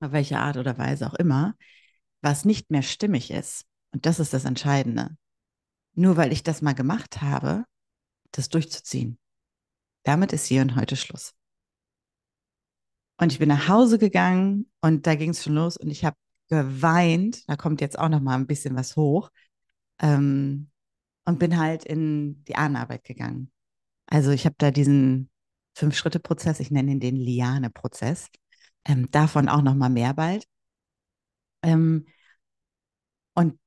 auf 0.01 0.13
welche 0.13 0.39
Art 0.39 0.57
oder 0.57 0.79
Weise 0.79 1.07
auch 1.07 1.15
immer, 1.15 1.55
was 2.23 2.45
nicht 2.45 2.71
mehr 2.71 2.83
stimmig 2.83 3.31
ist. 3.31 3.65
Und 3.93 4.07
das 4.07 4.21
ist 4.21 4.33
das 4.33 4.45
Entscheidende. 4.45 5.17
Nur 5.95 6.17
weil 6.17 6.33
ich 6.33 6.43
das 6.43 6.63
mal 6.63 6.75
gemacht 6.75 7.21
habe, 7.23 7.65
das 8.31 8.49
durchzuziehen. 8.49 9.19
Damit 10.05 10.33
ist 10.33 10.47
hier 10.47 10.63
und 10.63 10.77
heute 10.77 10.95
Schluss. 10.95 11.35
Und 13.21 13.33
ich 13.33 13.41
bin 13.41 13.49
nach 13.49 13.69
Hause 13.69 13.99
gegangen 13.99 14.71
und 14.81 15.07
da 15.09 15.17
ging 15.17 15.31
es 15.31 15.43
schon 15.43 15.55
los 15.55 15.77
und 15.77 15.91
ich 15.91 16.05
habe 16.05 16.17
geweint. 16.49 17.49
Da 17.49 17.57
kommt 17.57 17.81
jetzt 17.81 17.99
auch 17.99 18.09
noch 18.09 18.21
mal 18.21 18.37
ein 18.37 18.47
bisschen 18.47 18.77
was 18.77 18.95
hoch 18.95 19.31
ähm, 20.01 20.71
und 21.25 21.39
bin 21.39 21.59
halt 21.59 21.85
in 21.85 22.45
die 22.45 22.57
Ahnenarbeit 22.57 23.05
gegangen. 23.05 23.53
Also 24.07 24.31
ich 24.31 24.47
habe 24.47 24.57
da 24.59 24.71
diesen 24.71 25.31
Fünf-Schritte-Prozess, 25.75 26.61
ich 26.61 26.71
nenne 26.71 26.93
ihn 26.93 27.01
den 27.01 27.17
Liane-Prozess. 27.17 28.29
Ähm, 28.85 29.11
davon 29.11 29.49
auch 29.49 29.63
noch 29.63 29.75
mal 29.75 29.91
mehr 29.91 30.15
bald. 30.15 30.47
Ähm, 31.63 32.07
und 33.35 33.59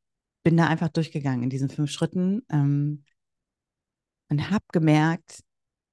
bin 0.43 0.57
da 0.57 0.67
einfach 0.67 0.89
durchgegangen 0.89 1.43
in 1.43 1.49
diesen 1.49 1.69
fünf 1.69 1.91
Schritten 1.91 2.41
ähm, 2.49 3.05
und 4.29 4.49
habe 4.49 4.65
gemerkt, 4.71 5.43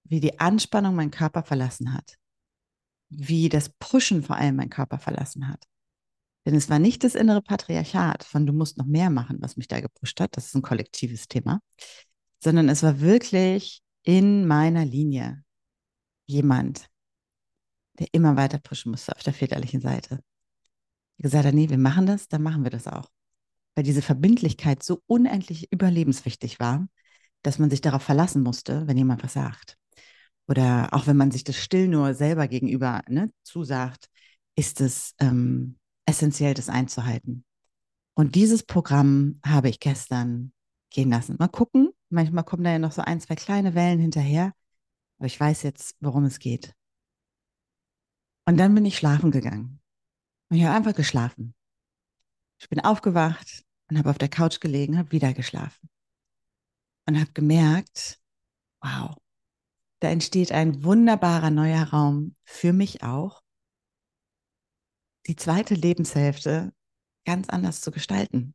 wie 0.04 0.21
die 0.21 0.40
Anspannung 0.40 0.95
meinen 0.95 1.11
Körper 1.11 1.42
verlassen 1.42 1.92
hat, 1.92 2.14
wie 3.11 3.49
das 3.49 3.68
Pushen 3.68 4.23
vor 4.23 4.37
allem 4.37 4.57
meinen 4.57 4.71
Körper 4.71 4.99
verlassen 4.99 5.49
hat. 5.49 5.64
Denn 6.47 6.54
es 6.54 6.71
war 6.71 6.78
nicht 6.78 7.04
das 7.04 7.14
innere 7.14 7.42
Patriarchat 7.42 8.25
von 8.25 8.47
du 8.47 8.52
musst 8.52 8.78
noch 8.78 8.87
mehr 8.87 9.11
machen, 9.11 9.38
was 9.40 9.57
mich 9.57 9.68
da 9.68 9.80
gepusht 9.80 10.21
hat. 10.21 10.37
Das 10.37 10.47
ist 10.47 10.54
ein 10.54 10.62
kollektives 10.62 11.28
Thema. 11.28 11.61
Sondern 12.42 12.68
es 12.68 12.83
war 12.83 13.00
wirklich 13.00 13.83
in 14.02 14.47
meiner 14.47 14.85
Linie 14.85 15.45
jemand, 16.26 16.87
der 17.99 18.09
immer 18.12 18.37
weiter 18.37 18.59
pushen 18.59 18.92
musste 18.92 19.14
auf 19.14 19.23
der 19.23 19.35
väterlichen 19.35 19.80
Seite. 19.80 20.21
Die 21.18 21.23
gesagt 21.23 21.47
hat, 21.47 21.54
nee, 21.54 21.68
wir 21.68 21.78
machen 21.78 22.07
das, 22.07 22.28
dann 22.28 22.42
machen 22.42 22.62
wir 22.62 22.71
das 22.71 22.87
auch. 22.87 23.11
Weil 23.75 23.85
diese 23.85 24.02
Verbindlichkeit 24.02 24.83
so 24.83 25.02
unendlich 25.07 25.73
überlebenswichtig 25.73 26.61
war, 26.61 26.88
dass 27.42 27.59
man 27.59 27.71
sich 27.71 27.80
darauf 27.80 28.02
verlassen 28.02 28.42
musste, 28.42 28.87
wenn 28.87 28.97
jemand 28.97 29.23
was 29.23 29.35
sagt. 29.35 29.76
Oder 30.49 30.88
auch 30.92 31.07
wenn 31.07 31.16
man 31.16 31.30
sich 31.30 31.45
das 31.45 31.57
still 31.57 31.88
nur 31.88 32.14
selber 32.14 32.49
gegenüber 32.49 33.02
ne, 33.09 33.30
zusagt, 33.42 34.09
ist 34.57 34.80
es 34.80 35.14
ähm, 35.21 35.78
essentiell, 36.09 36.55
das 36.55 36.69
einzuhalten. 36.69 37.45
Und 38.15 38.35
dieses 38.35 38.65
Programm 38.65 39.41
habe 39.45 39.69
ich 39.69 39.79
gestern 39.79 40.53
gehen 40.91 41.11
lassen. 41.11 41.37
Mal 41.38 41.49
gucken, 41.49 41.91
manchmal 42.09 42.45
kommen 42.45 42.65
da 42.65 42.71
ja 42.71 42.79
noch 42.79 42.93
so 42.93 43.03
ein, 43.03 43.21
zwei 43.21 43.37
kleine 43.37 43.75
Wellen 43.75 44.00
hinterher, 44.00 44.53
aber 45.19 45.27
ich 45.27 45.38
weiß 45.38 45.62
jetzt, 45.62 45.97
worum 46.00 46.25
es 46.25 46.38
geht. 46.38 46.75
Und 48.47 48.57
dann 48.57 48.75
bin 48.75 48.87
ich 48.87 48.97
schlafen 48.97 49.31
gegangen. 49.31 49.81
Und 50.49 50.57
ich 50.57 50.65
habe 50.65 50.75
einfach 50.75 50.95
geschlafen. 50.95 51.55
Ich 52.59 52.69
bin 52.69 52.81
aufgewacht 52.81 53.65
und 53.91 53.99
habe 53.99 54.11
auf 54.11 54.19
der 54.19 54.31
Couch 54.31 54.61
gelegen, 54.61 54.97
habe 54.97 55.12
wieder 55.12 55.35
geschlafen. 55.35 55.91
Und 57.07 57.21
habe 57.21 57.33
gemerkt, 57.33 58.19
wow, 58.81 59.15
da 60.00 60.09
entsteht 60.09 60.53
ein 60.53 60.83
wunderbarer 60.85 61.50
neuer 61.50 61.85
Raum 61.85 62.35
für 62.45 62.73
mich 62.73 63.03
auch, 63.03 63.43
die 65.28 65.37
zweite 65.37 65.75
Lebenshälfte 65.75 66.73
ganz 67.25 67.49
anders 67.49 67.80
zu 67.80 67.90
gestalten. 67.90 68.54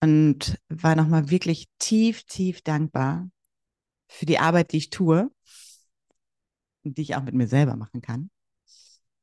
Und 0.00 0.60
war 0.68 0.94
nochmal 0.94 1.30
wirklich 1.30 1.68
tief, 1.78 2.24
tief 2.24 2.62
dankbar 2.62 3.28
für 4.06 4.26
die 4.26 4.38
Arbeit, 4.38 4.72
die 4.72 4.76
ich 4.76 4.90
tue 4.90 5.30
die 6.94 7.02
ich 7.02 7.16
auch 7.16 7.22
mit 7.22 7.34
mir 7.34 7.48
selber 7.48 7.76
machen 7.76 8.00
kann. 8.00 8.30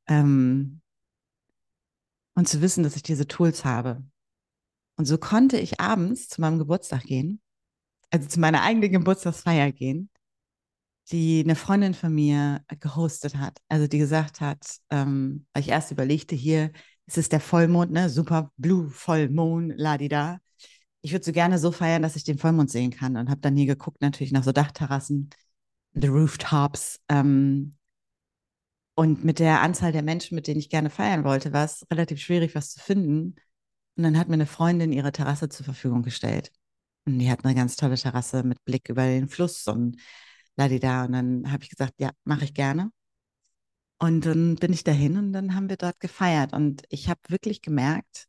Ähm, 0.07 0.81
und 2.36 2.48
zu 2.48 2.62
wissen, 2.62 2.84
dass 2.84 2.95
ich 2.95 3.03
diese 3.03 3.27
Tools 3.27 3.65
habe. 3.65 4.03
Und 4.98 5.05
so 5.05 5.17
konnte 5.17 5.57
ich 5.57 5.79
abends 5.79 6.27
zu 6.27 6.41
meinem 6.41 6.60
Geburtstag 6.60 7.03
gehen, 7.03 7.41
also 8.12 8.27
zu 8.27 8.39
meiner 8.39 8.62
eigenen 8.62 8.91
Geburtstagsfeier 8.91 9.72
gehen 9.72 10.10
die 11.12 11.41
eine 11.43 11.55
Freundin 11.55 11.93
von 11.93 12.13
mir 12.13 12.62
gehostet 12.79 13.35
hat. 13.38 13.59
Also 13.69 13.88
die 13.88 14.00
gesagt 14.00 14.41
hat, 14.41 14.65
ähm, 14.89 15.45
weil 15.53 15.62
ich 15.62 15.69
erst 15.69 15.91
überlegte, 15.91 16.35
hier 16.35 16.71
es 17.07 17.17
ist 17.17 17.31
der 17.31 17.39
Vollmond, 17.39 17.91
ne? 17.91 18.09
Super 18.09 18.51
Blue 18.57 18.89
Vollmond, 18.89 19.74
ladida. 19.77 20.39
Ich 21.01 21.12
würde 21.12 21.24
so 21.24 21.31
gerne 21.31 21.59
so 21.59 21.71
feiern, 21.71 22.01
dass 22.01 22.15
ich 22.15 22.24
den 22.24 22.39
Vollmond 22.39 22.71
sehen 22.71 22.91
kann 22.91 23.15
und 23.15 23.29
habe 23.29 23.41
dann 23.41 23.55
hier 23.55 23.67
geguckt, 23.67 24.01
natürlich 24.01 24.31
nach 24.31 24.43
so 24.43 24.51
Dachterrassen, 24.51 25.29
the 25.93 26.07
rooftops. 26.07 27.00
Ähm, 27.09 27.77
und 28.95 29.24
mit 29.24 29.39
der 29.39 29.62
Anzahl 29.62 29.91
der 29.91 30.01
Menschen, 30.03 30.35
mit 30.35 30.47
denen 30.47 30.59
ich 30.59 30.69
gerne 30.69 30.89
feiern 30.89 31.24
wollte, 31.24 31.53
war 31.53 31.65
es 31.65 31.85
relativ 31.91 32.19
schwierig, 32.21 32.55
was 32.55 32.71
zu 32.71 32.79
finden. 32.79 33.35
Und 33.97 34.03
dann 34.03 34.17
hat 34.17 34.29
mir 34.29 34.35
eine 34.35 34.47
Freundin 34.47 34.91
ihre 34.91 35.12
Terrasse 35.12 35.50
zur 35.50 35.65
Verfügung 35.65 36.01
gestellt. 36.01 36.51
Und 37.05 37.19
die 37.19 37.29
hat 37.29 37.45
eine 37.45 37.55
ganz 37.55 37.75
tolle 37.75 37.97
Terrasse 37.97 38.43
mit 38.43 38.63
Blick 38.65 38.89
über 38.89 39.03
den 39.03 39.29
Fluss 39.29 39.67
und 39.67 39.97
ladida. 40.57 41.05
Und 41.05 41.13
dann 41.13 41.51
habe 41.51 41.63
ich 41.63 41.69
gesagt, 41.69 41.95
ja, 42.00 42.12
mache 42.24 42.45
ich 42.45 42.53
gerne. 42.53 42.91
Und 43.97 44.25
dann 44.25 44.55
bin 44.55 44.74
ich 44.74 44.83
dahin 44.83 45.17
und 45.17 45.33
dann 45.33 45.55
haben 45.55 45.69
wir 45.69 45.77
dort 45.77 46.00
gefeiert. 46.00 46.53
Und 46.53 46.83
ich 46.89 47.09
habe 47.09 47.21
wirklich 47.29 47.62
gemerkt, 47.62 48.27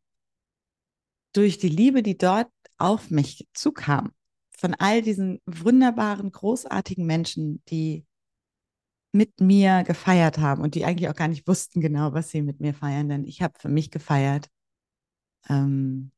durch 1.33 1.59
die 1.59 1.69
Liebe, 1.69 2.03
die 2.03 2.17
dort 2.17 2.51
auf 2.79 3.11
mich 3.11 3.49
zukam, 3.53 4.13
von 4.51 4.75
all 4.75 5.03
diesen 5.03 5.41
wunderbaren, 5.45 6.31
großartigen 6.33 7.05
Menschen, 7.05 7.63
die 7.69 8.07
mit 9.13 9.41
mir 9.41 9.83
gefeiert 9.85 10.39
haben 10.39 10.63
und 10.63 10.75
die 10.75 10.85
eigentlich 10.85 11.09
auch 11.09 11.15
gar 11.15 11.29
nicht 11.29 11.47
wussten 11.49 11.81
genau, 11.81 12.13
was 12.13 12.31
sie 12.31 12.43
mit 12.43 12.61
mir 12.61 12.75
feiern, 12.75 13.09
denn 13.09 13.25
ich 13.25 13.43
habe 13.43 13.59
für 13.59 13.69
mich 13.69 13.91
gefeiert, 13.91 14.49
ähm, 15.49 16.13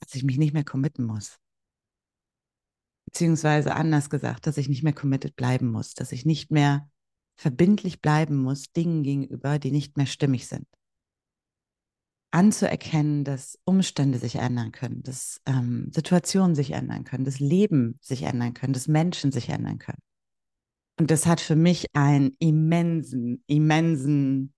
dass 0.00 0.14
ich 0.14 0.24
mich 0.24 0.38
nicht 0.38 0.52
mehr 0.52 0.64
committen 0.64 1.04
muss. 1.04 1.38
Beziehungsweise 3.08 3.74
anders 3.74 4.10
gesagt, 4.10 4.46
dass 4.46 4.58
ich 4.58 4.68
nicht 4.68 4.82
mehr 4.82 4.92
committed 4.92 5.34
bleiben 5.34 5.70
muss, 5.70 5.94
dass 5.94 6.12
ich 6.12 6.26
nicht 6.26 6.50
mehr 6.50 6.90
verbindlich 7.36 8.02
bleiben 8.02 8.36
muss 8.36 8.70
Dingen 8.72 9.02
gegenüber, 9.02 9.58
die 9.58 9.70
nicht 9.70 9.96
mehr 9.96 10.04
stimmig 10.04 10.46
sind. 10.46 10.66
Anzuerkennen, 12.30 13.24
dass 13.24 13.58
Umstände 13.64 14.18
sich 14.18 14.34
ändern 14.34 14.72
können, 14.72 15.02
dass 15.02 15.40
ähm, 15.46 15.90
Situationen 15.90 16.54
sich 16.54 16.72
ändern 16.72 17.04
können, 17.04 17.24
dass 17.24 17.40
Leben 17.40 17.98
sich 18.02 18.24
ändern 18.24 18.52
können, 18.52 18.74
dass 18.74 18.88
Menschen 18.88 19.32
sich 19.32 19.48
ändern 19.48 19.78
können. 19.78 20.02
Und 21.00 21.10
das 21.10 21.24
hat 21.24 21.40
für 21.40 21.56
mich 21.56 21.86
einen 21.94 22.36
immensen, 22.38 23.42
immensen 23.46 24.52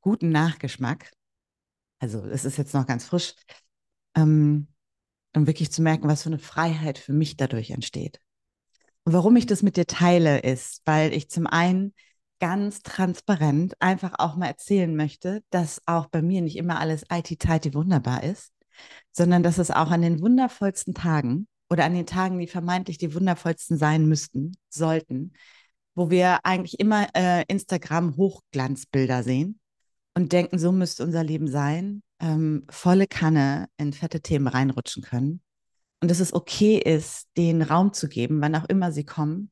guten 0.00 0.30
Nachgeschmack. 0.30 1.12
Also 2.00 2.24
es 2.24 2.44
ist 2.44 2.56
jetzt 2.56 2.74
noch 2.74 2.86
ganz 2.86 3.04
frisch. 3.04 3.36
Ähm, 4.16 4.66
um 5.34 5.46
wirklich 5.46 5.70
zu 5.70 5.82
merken, 5.82 6.08
was 6.08 6.22
für 6.22 6.28
eine 6.28 6.38
Freiheit 6.38 6.98
für 6.98 7.12
mich 7.12 7.36
dadurch 7.36 7.70
entsteht. 7.70 8.20
Und 9.04 9.12
warum 9.12 9.36
ich 9.36 9.46
das 9.46 9.62
mit 9.62 9.76
dir 9.76 9.86
teile, 9.86 10.40
ist, 10.40 10.82
weil 10.84 11.12
ich 11.12 11.30
zum 11.30 11.46
einen 11.46 11.94
ganz 12.40 12.82
transparent 12.82 13.74
einfach 13.80 14.14
auch 14.18 14.36
mal 14.36 14.46
erzählen 14.46 14.94
möchte, 14.94 15.42
dass 15.50 15.82
auch 15.86 16.06
bei 16.06 16.22
mir 16.22 16.42
nicht 16.42 16.56
immer 16.56 16.80
alles 16.80 17.04
IT-Tighty 17.10 17.74
wunderbar 17.74 18.24
ist, 18.24 18.52
sondern 19.12 19.42
dass 19.42 19.58
es 19.58 19.70
auch 19.70 19.90
an 19.90 20.02
den 20.02 20.20
wundervollsten 20.20 20.94
Tagen 20.94 21.46
oder 21.68 21.84
an 21.84 21.94
den 21.94 22.06
Tagen, 22.06 22.38
die 22.38 22.46
vermeintlich 22.46 22.98
die 22.98 23.14
wundervollsten 23.14 23.76
sein 23.76 24.06
müssten, 24.06 24.56
sollten, 24.68 25.34
wo 25.94 26.10
wir 26.10 26.44
eigentlich 26.44 26.80
immer 26.80 27.08
äh, 27.14 27.44
Instagram-Hochglanzbilder 27.46 29.22
sehen 29.22 29.60
und 30.14 30.32
denken, 30.32 30.58
so 30.58 30.72
müsste 30.72 31.04
unser 31.04 31.22
Leben 31.22 31.46
sein, 31.46 32.02
ähm, 32.20 32.66
volle 32.70 33.06
Kanne 33.06 33.68
in 33.76 33.92
fette 33.92 34.20
Themen 34.20 34.46
reinrutschen 34.46 35.02
können. 35.02 35.42
Und 36.00 36.10
dass 36.10 36.20
es 36.20 36.32
okay 36.32 36.78
ist, 36.78 37.28
den 37.36 37.62
Raum 37.62 37.92
zu 37.92 38.08
geben, 38.08 38.40
wann 38.40 38.54
auch 38.54 38.68
immer 38.68 38.92
sie 38.92 39.04
kommen. 39.04 39.50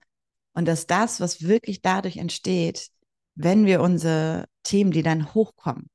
Und 0.54 0.66
dass 0.66 0.87
das, 0.87 1.20
was 1.20 1.42
wirklich 1.42 1.82
dadurch 1.82 2.16
entsteht, 2.16 2.88
wenn 3.34 3.66
wir 3.66 3.80
unsere 3.80 4.46
Themen, 4.62 4.90
die 4.90 5.02
dann 5.02 5.34
hochkommen, 5.34 5.88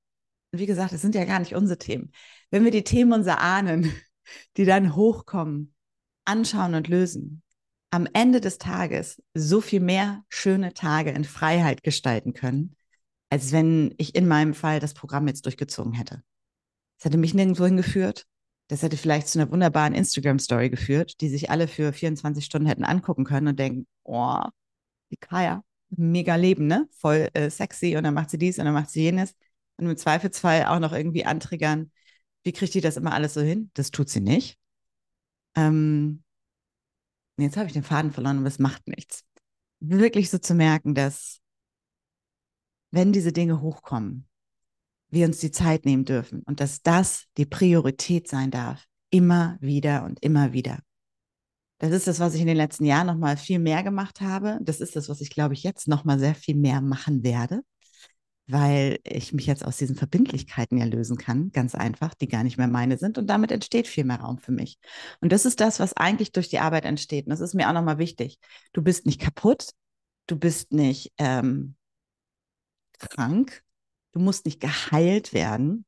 wie 0.51 0.65
gesagt, 0.65 0.93
es 0.93 1.01
sind 1.01 1.15
ja 1.15 1.25
gar 1.25 1.39
nicht 1.39 1.55
unsere 1.55 1.79
Themen, 1.79 2.11
wenn 2.51 2.63
wir 2.63 2.71
die 2.71 2.83
Themen 2.83 3.13
unserer 3.13 3.41
Ahnen, 3.41 3.91
die 4.57 4.65
dann 4.65 4.95
hochkommen, 4.95 5.73
anschauen 6.25 6.75
und 6.75 6.87
lösen, 6.87 7.41
am 7.89 8.07
Ende 8.13 8.41
des 8.41 8.57
Tages 8.57 9.21
so 9.33 9.61
viel 9.61 9.79
mehr 9.79 10.23
schöne 10.29 10.73
Tage 10.73 11.11
in 11.11 11.25
Freiheit 11.25 11.83
gestalten 11.83 12.33
können, 12.33 12.75
als 13.29 13.51
wenn 13.51 13.93
ich 13.97 14.15
in 14.15 14.27
meinem 14.27 14.53
Fall 14.53 14.79
das 14.79 14.93
Programm 14.93 15.27
jetzt 15.27 15.45
durchgezogen 15.45 15.93
hätte. 15.93 16.23
Das 17.03 17.09
hätte 17.09 17.17
mich 17.17 17.33
nirgendwo 17.33 17.65
hingeführt. 17.65 18.25
Das 18.69 18.81
hätte 18.81 18.95
vielleicht 18.95 19.27
zu 19.27 19.37
einer 19.37 19.51
wunderbaren 19.51 19.93
Instagram-Story 19.93 20.69
geführt, 20.69 21.19
die 21.19 21.27
sich 21.27 21.49
alle 21.49 21.67
für 21.67 21.91
24 21.91 22.45
Stunden 22.45 22.65
hätten 22.65 22.85
angucken 22.85 23.25
können 23.25 23.49
und 23.49 23.59
denken, 23.59 23.87
oh, 24.03 24.39
die 25.11 25.17
Kaya, 25.17 25.65
mega 25.89 26.37
Leben, 26.37 26.65
ne? 26.65 26.87
Voll 26.93 27.27
äh, 27.33 27.49
sexy 27.49 27.97
und 27.97 28.05
dann 28.05 28.13
macht 28.13 28.29
sie 28.29 28.37
dies 28.37 28.57
und 28.57 28.63
dann 28.63 28.73
macht 28.73 28.89
sie 28.89 29.01
jenes. 29.01 29.35
Und 29.75 29.87
im 29.87 29.97
Zweifelsfall 29.97 30.63
auch 30.67 30.79
noch 30.79 30.93
irgendwie 30.93 31.25
antriggern, 31.25 31.91
wie 32.45 32.53
kriegt 32.53 32.73
die 32.73 32.79
das 32.79 32.95
immer 32.95 33.13
alles 33.13 33.33
so 33.33 33.41
hin? 33.41 33.69
Das 33.73 33.91
tut 33.91 34.07
sie 34.07 34.21
nicht. 34.21 34.57
Ähm, 35.55 36.23
jetzt 37.37 37.57
habe 37.57 37.67
ich 37.67 37.73
den 37.73 37.83
Faden 37.83 38.13
verloren, 38.13 38.37
aber 38.37 38.47
es 38.47 38.59
macht 38.59 38.87
nichts. 38.87 39.25
Wirklich 39.81 40.29
so 40.29 40.37
zu 40.37 40.55
merken, 40.55 40.95
dass 40.95 41.41
wenn 42.91 43.11
diese 43.11 43.33
Dinge 43.33 43.59
hochkommen, 43.59 44.25
wir 45.13 45.25
uns 45.27 45.39
die 45.39 45.51
Zeit 45.51 45.85
nehmen 45.85 46.05
dürfen 46.05 46.43
und 46.45 46.59
dass 46.59 46.81
das 46.81 47.25
die 47.37 47.45
Priorität 47.45 48.27
sein 48.27 48.51
darf, 48.51 48.85
immer 49.09 49.57
wieder 49.61 50.03
und 50.03 50.21
immer 50.23 50.53
wieder. 50.53 50.79
Das 51.79 51.91
ist 51.91 52.07
das, 52.07 52.19
was 52.19 52.33
ich 52.33 52.41
in 52.41 52.47
den 52.47 52.57
letzten 52.57 52.85
Jahren 52.85 53.07
noch 53.07 53.17
mal 53.17 53.35
viel 53.37 53.59
mehr 53.59 53.83
gemacht 53.83 54.21
habe. 54.21 54.57
Das 54.61 54.79
ist 54.79 54.95
das, 54.95 55.09
was 55.09 55.21
ich 55.21 55.29
glaube 55.29 55.53
ich 55.53 55.63
jetzt 55.63 55.87
noch 55.87 56.05
mal 56.05 56.17
sehr 56.17 56.35
viel 56.35 56.55
mehr 56.55 56.81
machen 56.81 57.23
werde, 57.23 57.61
weil 58.47 58.99
ich 59.03 59.33
mich 59.33 59.45
jetzt 59.45 59.65
aus 59.65 59.77
diesen 59.77 59.95
Verbindlichkeiten 59.95 60.77
ja 60.77 60.85
lösen 60.85 61.17
kann, 61.17 61.51
ganz 61.51 61.75
einfach, 61.75 62.13
die 62.13 62.27
gar 62.27 62.43
nicht 62.43 62.57
mehr 62.57 62.67
meine 62.67 62.97
sind 62.97 63.17
und 63.17 63.27
damit 63.27 63.51
entsteht 63.51 63.87
viel 63.87 64.05
mehr 64.05 64.19
Raum 64.19 64.37
für 64.37 64.51
mich. 64.51 64.79
Und 65.21 65.31
das 65.31 65.45
ist 65.45 65.59
das, 65.59 65.79
was 65.79 65.95
eigentlich 65.95 66.31
durch 66.31 66.49
die 66.49 66.59
Arbeit 66.59 66.85
entsteht. 66.85 67.25
Und 67.25 67.31
das 67.31 67.41
ist 67.41 67.53
mir 67.53 67.69
auch 67.69 67.73
noch 67.73 67.83
mal 67.83 67.97
wichtig. 67.97 68.39
Du 68.73 68.81
bist 68.81 69.05
nicht 69.05 69.21
kaputt, 69.21 69.71
du 70.27 70.37
bist 70.37 70.71
nicht 70.71 71.11
ähm, 71.17 71.75
krank, 72.97 73.63
du 74.13 74.19
musst 74.19 74.45
nicht 74.45 74.61
geheilt 74.61 75.33
werden, 75.33 75.85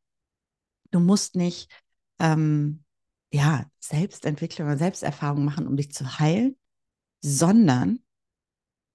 du 0.92 1.00
musst 1.00 1.36
nicht 1.36 1.72
ähm, 2.20 2.84
ja, 3.32 3.66
Selbstentwicklung 3.80 4.68
oder 4.68 4.78
Selbsterfahrung 4.78 5.46
machen, 5.46 5.68
um 5.68 5.78
dich 5.78 5.92
zu 5.92 6.20
heilen, 6.20 6.58
sondern 7.22 8.00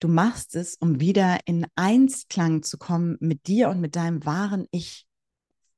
du 0.00 0.08
machst 0.08 0.54
es, 0.54 0.76
um 0.76 1.00
wieder 1.00 1.38
in 1.46 1.66
Einklang 1.76 2.62
zu 2.62 2.78
kommen 2.78 3.16
mit 3.20 3.46
dir 3.46 3.68
und 3.68 3.80
mit 3.80 3.96
deinem 3.96 4.25
wahren 4.25 4.66
Ich. 4.70 5.06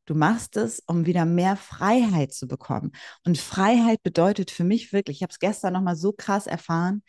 Du 0.04 0.14
machst 0.14 0.56
es, 0.56 0.80
um 0.86 1.06
wieder 1.06 1.24
mehr 1.24 1.56
Freiheit 1.56 2.32
zu 2.32 2.48
bekommen. 2.48 2.92
Und 3.24 3.38
Freiheit 3.38 4.02
bedeutet 4.02 4.50
für 4.50 4.64
mich 4.64 4.92
wirklich, 4.92 5.18
ich 5.18 5.22
habe 5.22 5.30
es 5.30 5.38
gestern 5.38 5.72
nochmal 5.74 5.96
so 5.96 6.12
krass 6.12 6.46
erfahren, 6.46 7.02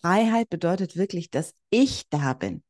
Freiheit 0.00 0.50
bedeutet 0.50 0.96
wirklich, 0.96 1.30
dass 1.30 1.54
ich 1.70 2.08
da 2.10 2.34
bin. 2.34 2.62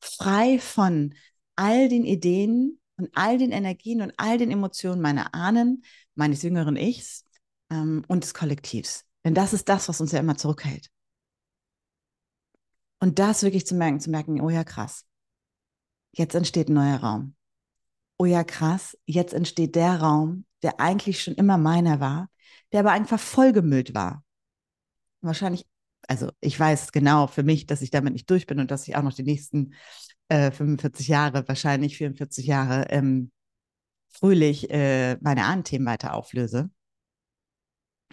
Frei 0.00 0.58
von 0.58 1.14
all 1.60 1.90
den 1.90 2.06
Ideen 2.06 2.80
und 2.96 3.10
all 3.12 3.36
den 3.36 3.52
Energien 3.52 4.00
und 4.00 4.14
all 4.16 4.38
den 4.38 4.50
Emotionen 4.50 5.02
meiner 5.02 5.34
Ahnen, 5.34 5.84
meines 6.14 6.42
jüngeren 6.42 6.76
Ichs 6.76 7.26
ähm, 7.70 8.02
und 8.08 8.24
des 8.24 8.32
Kollektivs. 8.32 9.04
Denn 9.24 9.34
das 9.34 9.52
ist 9.52 9.68
das, 9.68 9.86
was 9.86 10.00
uns 10.00 10.12
ja 10.12 10.20
immer 10.20 10.38
zurückhält. 10.38 10.90
Und 12.98 13.18
das 13.18 13.42
wirklich 13.42 13.66
zu 13.66 13.74
merken, 13.74 14.00
zu 14.00 14.10
merken, 14.10 14.40
oh 14.40 14.48
ja, 14.48 14.64
krass. 14.64 15.04
Jetzt 16.12 16.34
entsteht 16.34 16.70
ein 16.70 16.74
neuer 16.74 16.96
Raum. 16.96 17.36
Oh 18.16 18.24
ja, 18.24 18.42
krass. 18.42 18.96
Jetzt 19.04 19.34
entsteht 19.34 19.74
der 19.74 20.00
Raum, 20.00 20.46
der 20.62 20.80
eigentlich 20.80 21.22
schon 21.22 21.34
immer 21.34 21.58
meiner 21.58 22.00
war, 22.00 22.30
der 22.72 22.80
aber 22.80 22.92
einfach 22.92 23.20
vollgemüllt 23.20 23.94
war. 23.94 24.24
Wahrscheinlich, 25.20 25.66
also 26.10 26.32
ich 26.40 26.58
weiß 26.58 26.90
genau 26.90 27.28
für 27.28 27.44
mich, 27.44 27.66
dass 27.66 27.82
ich 27.82 27.92
damit 27.92 28.14
nicht 28.14 28.28
durch 28.28 28.48
bin 28.48 28.58
und 28.58 28.72
dass 28.72 28.88
ich 28.88 28.96
auch 28.96 29.02
noch 29.02 29.14
die 29.14 29.22
nächsten 29.22 29.74
äh, 30.28 30.50
45 30.50 31.06
Jahre, 31.06 31.46
wahrscheinlich 31.46 31.96
44 31.96 32.46
Jahre, 32.46 32.86
ähm, 32.90 33.30
fröhlich 34.08 34.70
äh, 34.70 35.18
meine 35.20 35.44
Ahnenthemen 35.44 35.86
weiter 35.86 36.14
auflöse. 36.14 36.68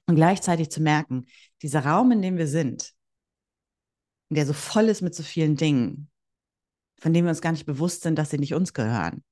Und 0.06 0.16
gleichzeitig 0.16 0.70
zu 0.70 0.80
merken, 0.80 1.26
dieser 1.64 1.86
Raum, 1.86 2.12
in 2.12 2.22
dem 2.22 2.38
wir 2.38 2.48
sind, 2.48 2.94
der 4.30 4.46
so 4.46 4.54
voll 4.54 4.90
ist 4.90 5.02
mit 5.02 5.16
so 5.16 5.24
vielen 5.24 5.56
Dingen, 5.56 6.12
von 7.00 7.14
denen 7.14 7.26
wir 7.26 7.32
uns 7.32 7.42
gar 7.42 7.52
nicht 7.52 7.66
bewusst 7.66 8.04
sind, 8.04 8.16
dass 8.16 8.30
sie 8.30 8.38
nicht 8.38 8.54
uns 8.54 8.74
gehören. 8.74 9.24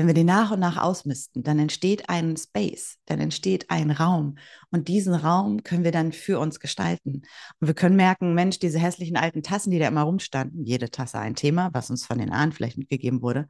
Wenn 0.00 0.06
wir 0.06 0.14
die 0.14 0.24
nach 0.24 0.50
und 0.50 0.60
nach 0.60 0.78
ausmisten, 0.78 1.42
dann 1.42 1.58
entsteht 1.58 2.08
ein 2.08 2.34
Space, 2.34 2.96
dann 3.04 3.20
entsteht 3.20 3.68
ein 3.68 3.90
Raum. 3.90 4.38
Und 4.70 4.88
diesen 4.88 5.12
Raum 5.14 5.62
können 5.62 5.84
wir 5.84 5.92
dann 5.92 6.12
für 6.12 6.38
uns 6.38 6.58
gestalten. 6.58 7.20
Und 7.60 7.66
wir 7.66 7.74
können 7.74 7.96
merken, 7.96 8.32
Mensch, 8.32 8.58
diese 8.58 8.78
hässlichen 8.78 9.18
alten 9.18 9.42
Tassen, 9.42 9.70
die 9.70 9.78
da 9.78 9.86
immer 9.88 10.00
rumstanden, 10.00 10.64
jede 10.64 10.90
Tasse 10.90 11.18
ein 11.18 11.34
Thema, 11.34 11.68
was 11.74 11.90
uns 11.90 12.06
von 12.06 12.16
den 12.16 12.32
Ahnen 12.32 12.52
vielleicht 12.52 12.78
mitgegeben 12.78 13.20
wurde, 13.20 13.46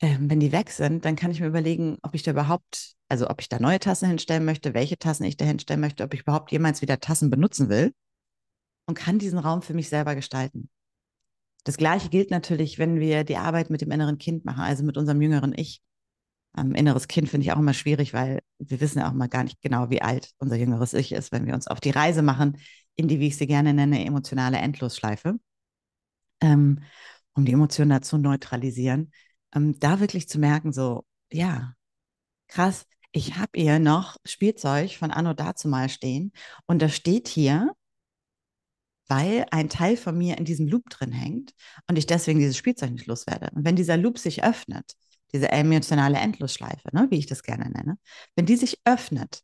ähm, 0.00 0.30
wenn 0.30 0.40
die 0.40 0.50
weg 0.50 0.70
sind, 0.70 1.04
dann 1.04 1.14
kann 1.14 1.30
ich 1.30 1.40
mir 1.40 1.46
überlegen, 1.48 1.98
ob 2.00 2.14
ich 2.14 2.22
da 2.22 2.30
überhaupt, 2.30 2.94
also 3.10 3.28
ob 3.28 3.42
ich 3.42 3.50
da 3.50 3.58
neue 3.60 3.78
Tassen 3.78 4.08
hinstellen 4.08 4.46
möchte, 4.46 4.72
welche 4.72 4.96
Tassen 4.96 5.24
ich 5.24 5.36
da 5.36 5.44
hinstellen 5.44 5.82
möchte, 5.82 6.04
ob 6.04 6.14
ich 6.14 6.22
überhaupt 6.22 6.52
jemals 6.52 6.80
wieder 6.80 7.00
Tassen 7.00 7.28
benutzen 7.28 7.68
will 7.68 7.92
und 8.86 8.94
kann 8.94 9.18
diesen 9.18 9.38
Raum 9.38 9.60
für 9.60 9.74
mich 9.74 9.90
selber 9.90 10.14
gestalten. 10.14 10.70
Das 11.66 11.76
Gleiche 11.76 12.08
gilt 12.08 12.30
natürlich, 12.30 12.78
wenn 12.78 13.00
wir 13.00 13.24
die 13.24 13.36
Arbeit 13.36 13.70
mit 13.70 13.80
dem 13.80 13.90
inneren 13.90 14.18
Kind 14.18 14.44
machen, 14.44 14.60
also 14.60 14.84
mit 14.84 14.96
unserem 14.96 15.20
jüngeren 15.20 15.52
Ich. 15.56 15.82
Ähm, 16.56 16.74
inneres 16.74 17.08
Kind 17.08 17.28
finde 17.28 17.44
ich 17.44 17.52
auch 17.52 17.58
immer 17.58 17.74
schwierig, 17.74 18.14
weil 18.14 18.40
wir 18.58 18.80
wissen 18.80 19.00
ja 19.00 19.08
auch 19.08 19.12
mal 19.12 19.28
gar 19.28 19.44
nicht 19.44 19.60
genau, 19.60 19.90
wie 19.90 20.00
alt 20.00 20.30
unser 20.38 20.56
jüngeres 20.56 20.94
Ich 20.94 21.12
ist, 21.12 21.32
wenn 21.32 21.44
wir 21.46 21.54
uns 21.54 21.66
auf 21.66 21.80
die 21.80 21.90
Reise 21.90 22.22
machen, 22.22 22.58
in 22.94 23.08
die, 23.08 23.20
wie 23.20 23.26
ich 23.26 23.36
sie 23.36 23.46
gerne 23.46 23.74
nenne, 23.74 24.04
emotionale 24.04 24.58
Endlosschleife, 24.58 25.34
ähm, 26.40 26.82
um 27.34 27.44
die 27.44 27.52
Emotionen 27.52 27.90
dazu 27.90 28.16
zu 28.16 28.18
neutralisieren 28.18 29.10
ähm, 29.56 29.78
da 29.80 30.00
wirklich 30.00 30.28
zu 30.28 30.38
merken, 30.38 30.72
so, 30.72 31.04
ja, 31.32 31.74
krass, 32.48 32.86
ich 33.12 33.36
habe 33.36 33.52
hier 33.54 33.78
noch 33.78 34.16
Spielzeug 34.24 34.92
von 34.96 35.10
Anno 35.10 35.34
dazu 35.34 35.68
mal 35.68 35.88
stehen 35.88 36.32
und 36.66 36.82
das 36.82 36.94
steht 36.94 37.28
hier, 37.28 37.72
weil 39.08 39.46
ein 39.50 39.68
Teil 39.68 39.96
von 39.96 40.16
mir 40.16 40.38
in 40.38 40.44
diesem 40.44 40.66
Loop 40.68 40.88
drin 40.90 41.12
hängt 41.12 41.52
und 41.88 41.96
ich 41.96 42.06
deswegen 42.06 42.38
dieses 42.38 42.56
Spielzeug 42.56 42.92
nicht 42.92 43.06
loswerde. 43.06 43.50
Und 43.54 43.64
wenn 43.64 43.76
dieser 43.76 43.96
Loop 43.96 44.18
sich 44.18 44.44
öffnet, 44.44 44.92
diese 45.32 45.50
emotionale 45.50 46.18
Endlosschleife, 46.18 46.88
ne, 46.92 47.06
wie 47.10 47.18
ich 47.18 47.26
das 47.26 47.42
gerne 47.42 47.70
nenne, 47.70 47.98
wenn 48.36 48.46
die 48.46 48.56
sich 48.56 48.80
öffnet 48.84 49.42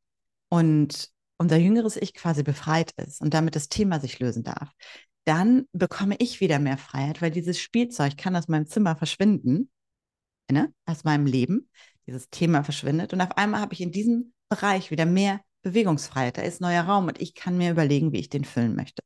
und 0.49 1.11
unser 1.39 1.57
jüngeres 1.57 1.97
Ich 1.97 2.15
quasi 2.15 2.43
befreit 2.43 2.93
ist 2.97 3.21
und 3.21 3.35
damit 3.35 3.57
das 3.57 3.69
Thema 3.69 4.01
sich 4.01 4.19
lösen 4.21 4.45
darf, 4.45 4.71
dann 5.25 5.67
bekomme 5.73 6.17
ich 6.19 6.41
wieder 6.41 6.59
mehr 6.59 6.79
Freiheit, 6.79 7.23
weil 7.23 7.31
dieses 7.31 7.59
Spielzeug 7.59 8.17
kann 8.17 8.37
aus 8.37 8.49
meinem 8.49 8.67
Zimmer 8.67 8.97
verschwinden 8.97 9.71
ne, 10.53 10.73
aus 10.87 11.05
meinem 11.05 11.27
Leben. 11.27 11.69
Dieses 12.07 12.31
Thema 12.31 12.65
verschwindet. 12.65 13.13
Und 13.13 13.21
auf 13.21 13.37
einmal 13.37 13.61
habe 13.61 13.75
ich 13.75 13.81
in 13.81 13.93
diesem 13.93 14.33
Bereich 14.49 14.91
wieder 14.91 15.07
mehr 15.07 15.41
Bewegungsfreiheit. 15.63 16.37
Da 16.37 16.43
ist 16.43 16.61
neuer 16.61 16.83
Raum 16.83 17.07
und 17.07 17.21
ich 17.21 17.35
kann 17.35 17.57
mir 17.57 17.71
überlegen, 17.71 18.13
wie 18.13 18.19
ich 18.19 18.29
den 18.29 18.45
füllen 18.45 18.75
möchte. 18.75 19.03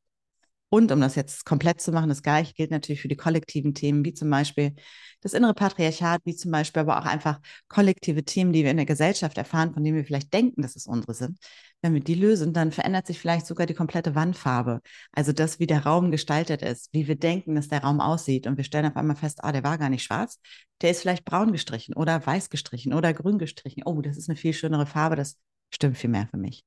Und 0.68 0.90
um 0.90 1.00
das 1.00 1.14
jetzt 1.14 1.44
komplett 1.44 1.81
zu 1.81 1.92
machen, 1.92 2.09
das 2.09 2.22
gleiche 2.22 2.52
gilt 2.55 2.72
natürlich 2.72 3.00
für 3.00 3.09
die 3.09 3.16
kollektiven 3.16 3.72
Themen, 3.72 4.05
wie 4.05 4.14
zum 4.14 4.29
Beispiel 4.31 4.74
das 5.20 5.33
innere 5.33 5.55
Patriarchat, 5.55 6.22
wie 6.24 6.35
zum 6.35 6.50
Beispiel 6.50 6.81
aber 6.81 6.98
auch 6.98 7.07
einfach 7.07 7.40
kollektive 7.68 8.24
Themen, 8.24 8.52
die 8.52 8.64
wir 8.64 8.72
in 8.72 8.76
der 8.76 8.87
Gesellschaft 8.87 9.38
erfahren, 9.38 9.72
von 9.72 9.85
denen 9.85 9.96
wir 9.96 10.05
vielleicht 10.05 10.33
denken, 10.33 10.62
dass 10.62 10.74
es 10.74 10.87
unsere 10.87 11.14
sind. 11.14 11.38
Wenn 11.83 11.94
wir 11.94 12.00
die 12.00 12.14
lösen, 12.14 12.52
dann 12.52 12.72
verändert 12.72 13.07
sich 13.07 13.18
vielleicht 13.20 13.46
sogar 13.46 13.66
die 13.66 13.74
komplette 13.74 14.16
Wandfarbe. 14.16 14.81
Also 15.12 15.33
das, 15.33 15.61
wie 15.61 15.68
der 15.68 15.85
Raum 15.85 16.11
gestaltet 16.11 16.62
ist, 16.62 16.88
wie 16.92 17.07
wir 17.07 17.16
denken, 17.16 17.55
dass 17.55 17.68
der 17.68 17.83
Raum 17.83 18.00
aussieht. 18.00 18.46
Und 18.48 18.57
wir 18.57 18.64
stellen 18.64 18.87
auf 18.87 18.96
einmal 18.96 19.16
fest, 19.16 19.44
ah, 19.44 19.52
der 19.52 19.62
war 19.62 19.79
gar 19.79 19.88
nicht 19.88 20.02
schwarz, 20.02 20.40
der 20.83 20.90
ist 20.90 21.02
vielleicht 21.02 21.24
braun 21.24 21.52
gestrichen 21.52 21.94
oder 21.94 22.24
weiß 22.24 22.50
gestrichen 22.50 22.92
oder 22.92 23.14
grün 23.14 23.38
gestrichen. 23.38 23.83
Oh, 23.85 24.00
das 24.02 24.16
ist 24.16 24.29
eine 24.29 24.37
viel 24.37 24.52
schönere 24.52 24.87
Farbe, 24.87 25.16
das 25.16 25.38
stimmt 25.70 25.96
viel 25.96 26.11
mehr 26.11 26.26
für 26.29 26.38
mich. 26.38 26.64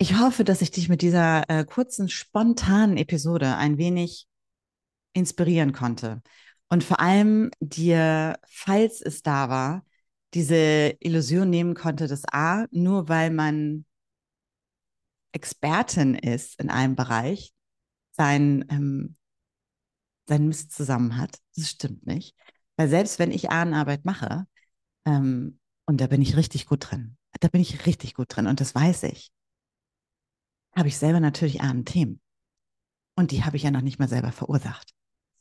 Ich 0.00 0.16
hoffe, 0.16 0.44
dass 0.44 0.62
ich 0.62 0.70
dich 0.70 0.88
mit 0.88 1.02
dieser 1.02 1.48
äh, 1.50 1.64
kurzen, 1.64 2.08
spontanen 2.08 2.96
Episode 2.96 3.56
ein 3.56 3.78
wenig 3.78 4.28
inspirieren 5.12 5.72
konnte. 5.72 6.22
Und 6.68 6.84
vor 6.84 7.00
allem 7.00 7.50
dir, 7.60 8.38
falls 8.48 9.00
es 9.00 9.22
da 9.22 9.48
war, 9.48 9.84
diese 10.34 10.96
Illusion 11.00 11.50
nehmen 11.50 11.74
konnte, 11.74 12.06
dass 12.06 12.22
A, 12.30 12.66
nur 12.70 13.08
weil 13.08 13.30
man 13.30 13.86
Expertin 15.32 16.14
ist 16.14 16.60
in 16.60 16.70
einem 16.70 16.94
Bereich, 16.94 17.52
sein, 18.12 18.64
ähm, 18.70 19.16
sein 20.26 20.46
Mist 20.46 20.72
zusammen 20.72 21.16
hat. 21.16 21.38
Das 21.56 21.70
stimmt 21.70 22.06
nicht. 22.06 22.36
Weil 22.76 22.88
selbst 22.88 23.18
wenn 23.18 23.32
ich 23.32 23.50
Ahnenarbeit 23.50 24.04
mache, 24.04 24.46
ähm, 25.06 25.58
und 25.86 26.00
da 26.00 26.06
bin 26.06 26.22
ich 26.22 26.36
richtig 26.36 26.66
gut 26.66 26.90
drin, 26.90 27.16
da 27.40 27.48
bin 27.48 27.60
ich 27.60 27.86
richtig 27.86 28.14
gut 28.14 28.26
drin 28.36 28.46
und 28.46 28.60
das 28.60 28.74
weiß 28.74 29.04
ich, 29.04 29.32
habe 30.78 30.88
ich 30.88 30.96
selber 30.96 31.20
natürlich 31.20 31.60
Ahnenthemen. 31.60 32.20
Und 33.16 33.32
die 33.32 33.44
habe 33.44 33.56
ich 33.56 33.64
ja 33.64 33.70
noch 33.70 33.80
nicht 33.80 33.98
mal 33.98 34.08
selber 34.08 34.32
verursacht. 34.32 34.92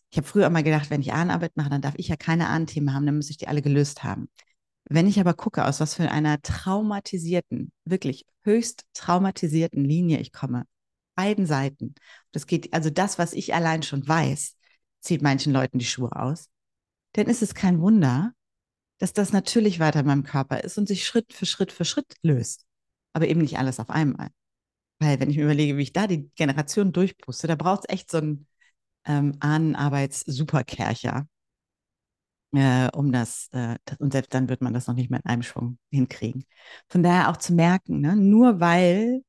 Ich 0.09 0.17
habe 0.17 0.27
früher 0.27 0.47
immer 0.47 0.63
gedacht, 0.63 0.89
wenn 0.89 1.01
ich 1.01 1.13
Ahnenarbeit 1.13 1.55
mache, 1.55 1.69
dann 1.69 1.81
darf 1.81 1.93
ich 1.97 2.07
ja 2.07 2.15
keine 2.15 2.47
Ahnenthemen 2.47 2.93
haben, 2.93 3.05
dann 3.05 3.17
muss 3.17 3.29
ich 3.29 3.37
die 3.37 3.47
alle 3.47 3.61
gelöst 3.61 4.03
haben. 4.03 4.29
Wenn 4.89 5.05
ich 5.05 5.19
aber 5.19 5.33
gucke, 5.33 5.65
aus 5.65 5.79
was 5.79 5.95
für 5.95 6.09
einer 6.09 6.41
traumatisierten, 6.41 7.71
wirklich 7.83 8.25
höchst 8.43 8.85
traumatisierten 8.93 9.83
Linie 9.83 10.19
ich 10.19 10.31
komme, 10.31 10.65
beiden 11.15 11.45
Seiten, 11.45 11.93
das 12.31 12.47
geht, 12.47 12.73
also 12.73 12.89
das, 12.89 13.19
was 13.19 13.33
ich 13.33 13.53
allein 13.53 13.83
schon 13.83 14.07
weiß, 14.07 14.55
zieht 15.01 15.21
manchen 15.21 15.51
Leuten 15.51 15.77
die 15.77 15.85
Schuhe 15.85 16.15
aus, 16.15 16.49
dann 17.13 17.27
ist 17.27 17.41
es 17.41 17.53
kein 17.53 17.81
Wunder, 17.81 18.31
dass 18.99 19.13
das 19.13 19.33
natürlich 19.33 19.79
weiter 19.79 19.99
in 19.99 20.07
meinem 20.07 20.23
Körper 20.23 20.63
ist 20.63 20.77
und 20.77 20.87
sich 20.87 21.05
Schritt 21.05 21.33
für 21.33 21.45
Schritt 21.45 21.71
für 21.71 21.85
Schritt 21.85 22.15
löst. 22.21 22.65
Aber 23.13 23.27
eben 23.27 23.41
nicht 23.41 23.59
alles 23.59 23.79
auf 23.79 23.89
einmal. 23.89 24.29
Weil 24.99 25.19
wenn 25.19 25.29
ich 25.29 25.37
mir 25.37 25.43
überlege, 25.43 25.77
wie 25.77 25.83
ich 25.83 25.93
da 25.93 26.07
die 26.07 26.29
Generation 26.35 26.91
durchpuste, 26.91 27.47
da 27.47 27.55
braucht 27.55 27.85
es 27.87 27.93
echt 27.93 28.11
so 28.11 28.17
einen 28.17 28.47
ähm, 29.05 29.35
Ahnenarbeits-Superkercher, 29.39 31.27
äh, 32.53 32.89
um 32.93 33.11
das, 33.11 33.49
äh, 33.51 33.75
das, 33.85 33.97
und 33.99 34.13
selbst 34.13 34.33
dann 34.33 34.49
wird 34.49 34.61
man 34.61 34.73
das 34.73 34.87
noch 34.87 34.95
nicht 34.95 35.09
mehr 35.09 35.19
in 35.23 35.29
einem 35.29 35.43
Schwung 35.43 35.77
hinkriegen. 35.91 36.45
Von 36.89 37.03
daher 37.03 37.29
auch 37.29 37.37
zu 37.37 37.53
merken, 37.53 38.01
ne, 38.01 38.15
nur 38.15 38.59
weil 38.59 39.21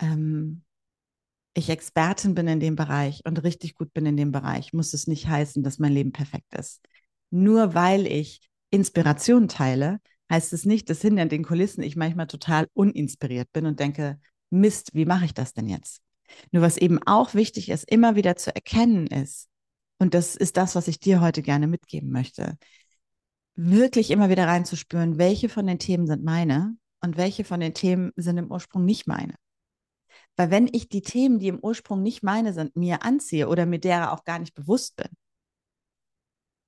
ähm, 0.00 0.64
ich 1.54 1.68
Expertin 1.68 2.34
bin 2.34 2.48
in 2.48 2.60
dem 2.60 2.76
Bereich 2.76 3.22
und 3.26 3.42
richtig 3.42 3.74
gut 3.74 3.92
bin 3.92 4.06
in 4.06 4.16
dem 4.16 4.32
Bereich, 4.32 4.72
muss 4.72 4.94
es 4.94 5.06
nicht 5.06 5.28
heißen, 5.28 5.62
dass 5.62 5.78
mein 5.78 5.92
Leben 5.92 6.12
perfekt 6.12 6.54
ist. 6.54 6.82
Nur 7.30 7.74
weil 7.74 8.06
ich 8.06 8.40
Inspiration 8.70 9.48
teile, 9.48 10.00
heißt 10.30 10.52
es 10.54 10.64
nicht, 10.64 10.88
dass 10.88 11.02
hinter 11.02 11.26
den 11.26 11.44
Kulissen 11.44 11.82
ich 11.82 11.96
manchmal 11.96 12.26
total 12.26 12.68
uninspiriert 12.72 13.52
bin 13.52 13.66
und 13.66 13.80
denke, 13.80 14.18
Mist, 14.52 14.90
wie 14.94 15.06
mache 15.06 15.24
ich 15.24 15.34
das 15.34 15.52
denn 15.52 15.68
jetzt? 15.68 16.02
Nur 16.50 16.62
was 16.62 16.76
eben 16.76 16.98
auch 17.04 17.34
wichtig 17.34 17.68
ist, 17.68 17.90
immer 17.90 18.16
wieder 18.16 18.36
zu 18.36 18.54
erkennen 18.54 19.06
ist, 19.06 19.48
und 19.98 20.14
das 20.14 20.34
ist 20.34 20.56
das, 20.56 20.74
was 20.74 20.88
ich 20.88 20.98
dir 20.98 21.20
heute 21.20 21.42
gerne 21.42 21.68
mitgeben 21.68 22.10
möchte, 22.10 22.58
wirklich 23.54 24.10
immer 24.10 24.30
wieder 24.30 24.48
reinzuspüren, 24.48 25.16
welche 25.16 25.48
von 25.48 25.66
den 25.66 25.78
Themen 25.78 26.06
sind 26.06 26.24
meine 26.24 26.76
und 27.00 27.16
welche 27.16 27.44
von 27.44 27.60
den 27.60 27.72
Themen 27.72 28.10
sind 28.16 28.36
im 28.38 28.50
Ursprung 28.50 28.84
nicht 28.84 29.06
meine. 29.06 29.34
Weil 30.36 30.50
wenn 30.50 30.68
ich 30.72 30.88
die 30.88 31.02
Themen, 31.02 31.38
die 31.38 31.48
im 31.48 31.60
Ursprung 31.60 32.02
nicht 32.02 32.22
meine 32.22 32.52
sind, 32.52 32.74
mir 32.74 33.04
anziehe 33.04 33.48
oder 33.48 33.66
mir 33.66 33.78
derer 33.78 34.12
auch 34.12 34.24
gar 34.24 34.38
nicht 34.38 34.54
bewusst 34.54 34.96
bin, 34.96 35.08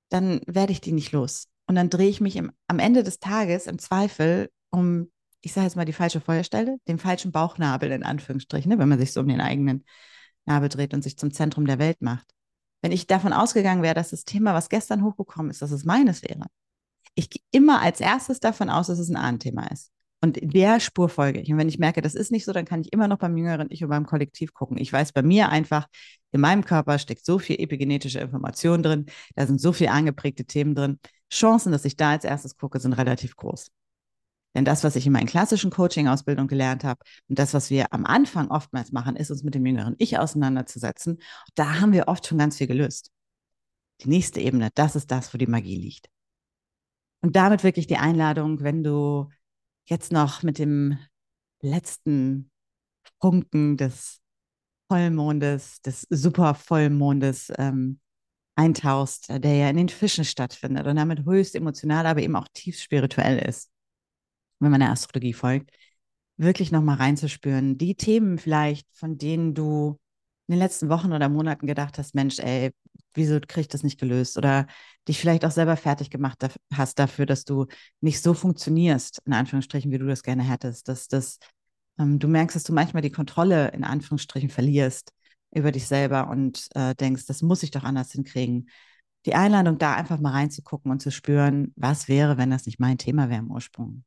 dann 0.09 0.41
werde 0.45 0.71
ich 0.71 0.81
die 0.81 0.91
nicht 0.91 1.11
los. 1.11 1.47
Und 1.67 1.75
dann 1.75 1.89
drehe 1.89 2.09
ich 2.09 2.21
mich 2.21 2.35
im, 2.35 2.51
am 2.67 2.79
Ende 2.79 3.03
des 3.03 3.19
Tages 3.19 3.67
im 3.67 3.79
Zweifel 3.79 4.49
um, 4.69 5.11
ich 5.45 5.53
sage 5.53 5.65
jetzt 5.65 5.75
mal 5.75 5.85
die 5.85 5.93
falsche 5.93 6.21
Feuerstelle, 6.21 6.77
den 6.87 6.97
falschen 6.97 7.31
Bauchnabel 7.31 7.91
in 7.91 8.03
Anführungsstrichen, 8.03 8.71
ne, 8.71 8.79
wenn 8.79 8.89
man 8.89 8.97
sich 8.97 9.13
so 9.13 9.21
um 9.21 9.27
den 9.27 9.41
eigenen 9.41 9.85
Nabel 10.45 10.69
dreht 10.69 10.95
und 10.95 11.03
sich 11.03 11.17
zum 11.17 11.31
Zentrum 11.31 11.67
der 11.67 11.77
Welt 11.77 12.01
macht. 12.01 12.25
Wenn 12.81 12.91
ich 12.91 13.05
davon 13.05 13.31
ausgegangen 13.31 13.83
wäre, 13.83 13.93
dass 13.93 14.09
das 14.09 14.25
Thema, 14.25 14.55
was 14.55 14.69
gestern 14.69 15.03
hochgekommen 15.03 15.51
ist, 15.51 15.61
dass 15.61 15.69
es 15.69 15.85
meines 15.85 16.23
wäre, 16.23 16.47
ich 17.13 17.29
gehe 17.29 17.43
immer 17.51 17.81
als 17.81 17.99
erstes 17.99 18.39
davon 18.39 18.71
aus, 18.71 18.87
dass 18.87 18.97
es 18.97 19.09
ein 19.09 19.17
Ahnenthema 19.17 19.67
ist. 19.67 19.91
Und 20.19 20.39
der 20.41 20.79
Spur 20.79 21.09
folge 21.09 21.39
ich. 21.41 21.51
Und 21.51 21.59
wenn 21.59 21.69
ich 21.69 21.77
merke, 21.77 22.01
das 22.01 22.15
ist 22.15 22.31
nicht 22.31 22.45
so, 22.45 22.51
dann 22.51 22.65
kann 22.65 22.81
ich 22.81 22.91
immer 22.91 23.07
noch 23.07 23.19
beim 23.19 23.37
jüngeren 23.37 23.67
Ich 23.69 23.83
und 23.83 23.89
beim 23.89 24.07
Kollektiv 24.07 24.53
gucken. 24.53 24.77
Ich 24.77 24.91
weiß 24.91 25.11
bei 25.11 25.21
mir 25.21 25.49
einfach, 25.49 25.87
in 26.31 26.41
meinem 26.41 26.65
Körper 26.65 26.97
steckt 26.97 27.23
so 27.23 27.37
viel 27.37 27.59
epigenetische 27.59 28.19
Information 28.19 28.81
drin, 28.81 29.05
da 29.35 29.45
sind 29.45 29.61
so 29.61 29.71
viele 29.73 29.91
angeprägte 29.91 30.45
Themen 30.45 30.73
drin. 30.73 30.99
Chancen, 31.31 31.71
dass 31.71 31.85
ich 31.85 31.95
da 31.97 32.11
als 32.11 32.23
erstes 32.23 32.57
gucke, 32.57 32.79
sind 32.79 32.93
relativ 32.93 33.35
groß. 33.35 33.69
Denn 34.55 34.65
das, 34.65 34.83
was 34.85 34.95
ich 34.95 35.05
in 35.05 35.11
meinen 35.11 35.27
klassischen 35.27 35.69
Coaching-Ausbildungen 35.69 36.47
gelernt 36.47 36.85
habe 36.85 37.01
und 37.27 37.37
das, 37.37 37.53
was 37.53 37.69
wir 37.69 37.93
am 37.93 38.05
Anfang 38.05 38.49
oftmals 38.49 38.93
machen, 38.93 39.17
ist 39.17 39.29
uns 39.29 39.43
mit 39.43 39.53
dem 39.53 39.65
jüngeren 39.65 39.95
Ich 39.99 40.17
auseinanderzusetzen. 40.17 41.19
Da 41.55 41.81
haben 41.81 41.91
wir 41.91 42.07
oft 42.07 42.25
schon 42.25 42.37
ganz 42.37 42.57
viel 42.57 42.67
gelöst. 42.67 43.11
Die 44.01 44.09
nächste 44.09 44.39
Ebene, 44.39 44.69
das 44.73 44.95
ist 44.95 45.11
das, 45.11 45.33
wo 45.33 45.37
die 45.37 45.47
Magie 45.47 45.77
liegt. 45.77 46.09
Und 47.21 47.35
damit 47.35 47.63
wirklich 47.63 47.87
die 47.87 47.97
Einladung, 47.97 48.61
wenn 48.61 48.83
du 48.83 49.29
jetzt 49.85 50.11
noch 50.11 50.41
mit 50.41 50.57
dem 50.57 50.97
letzten 51.61 52.49
Funken 53.19 53.77
des 53.77 54.21
Vollmondes, 54.87 55.81
des 55.81 56.05
Supervollmondes 56.09 57.51
ähm, 57.57 57.99
eintauchst, 58.55 59.29
der 59.29 59.55
ja 59.55 59.69
in 59.69 59.77
den 59.77 59.89
Fischen 59.89 60.23
stattfindet 60.23 60.87
und 60.87 60.95
damit 60.95 61.25
höchst 61.25 61.55
emotional, 61.55 62.05
aber 62.05 62.21
eben 62.21 62.35
auch 62.35 62.47
tief 62.53 62.79
spirituell 62.79 63.39
ist, 63.39 63.71
wenn 64.59 64.71
man 64.71 64.79
der 64.79 64.91
Astrologie 64.91 65.33
folgt, 65.33 65.71
wirklich 66.37 66.71
nochmal 66.71 66.97
reinzuspüren. 66.97 67.77
Die 67.77 67.95
Themen 67.95 68.37
vielleicht, 68.37 68.87
von 68.93 69.17
denen 69.17 69.53
du 69.53 69.99
in 70.47 70.53
den 70.53 70.59
letzten 70.59 70.89
Wochen 70.89 71.13
oder 71.13 71.29
Monaten 71.29 71.65
gedacht 71.67 71.97
hast, 71.97 72.13
Mensch, 72.13 72.39
ey, 72.39 72.71
wieso 73.13 73.39
kriege 73.39 73.61
ich 73.61 73.67
das 73.67 73.83
nicht 73.83 73.99
gelöst? 73.99 74.37
Oder 74.37 74.67
dich 75.07 75.19
vielleicht 75.19 75.45
auch 75.45 75.51
selber 75.51 75.77
fertig 75.77 76.09
gemacht 76.09 76.45
hast 76.73 76.99
dafür, 76.99 77.25
dass 77.25 77.45
du 77.45 77.65
nicht 78.01 78.21
so 78.21 78.33
funktionierst, 78.33 79.21
in 79.25 79.33
Anführungsstrichen, 79.33 79.91
wie 79.91 79.97
du 79.97 80.05
das 80.05 80.23
gerne 80.23 80.43
hättest. 80.43 80.87
Dass 80.87 81.07
das, 81.07 81.39
ähm, 81.97 82.19
du 82.19 82.27
merkst, 82.27 82.55
dass 82.55 82.63
du 82.63 82.73
manchmal 82.73 83.01
die 83.01 83.11
Kontrolle 83.11 83.69
in 83.69 83.83
Anführungsstrichen 83.83 84.49
verlierst 84.49 85.11
über 85.51 85.71
dich 85.71 85.87
selber 85.87 86.29
und 86.29 86.67
äh, 86.75 86.93
denkst, 86.95 87.25
das 87.27 87.41
muss 87.41 87.63
ich 87.63 87.71
doch 87.71 87.83
anders 87.83 88.11
hinkriegen. 88.11 88.69
Die 89.25 89.33
Einladung, 89.33 89.79
da 89.79 89.95
einfach 89.95 90.19
mal 90.19 90.31
reinzugucken 90.31 90.91
und 90.91 91.01
zu 91.01 91.11
spüren, 91.11 91.73
was 91.75 92.07
wäre, 92.07 92.37
wenn 92.37 92.51
das 92.51 92.65
nicht 92.65 92.79
mein 92.79 92.97
Thema 92.97 93.29
wäre 93.29 93.39
im 93.39 93.51
Ursprung. 93.51 94.03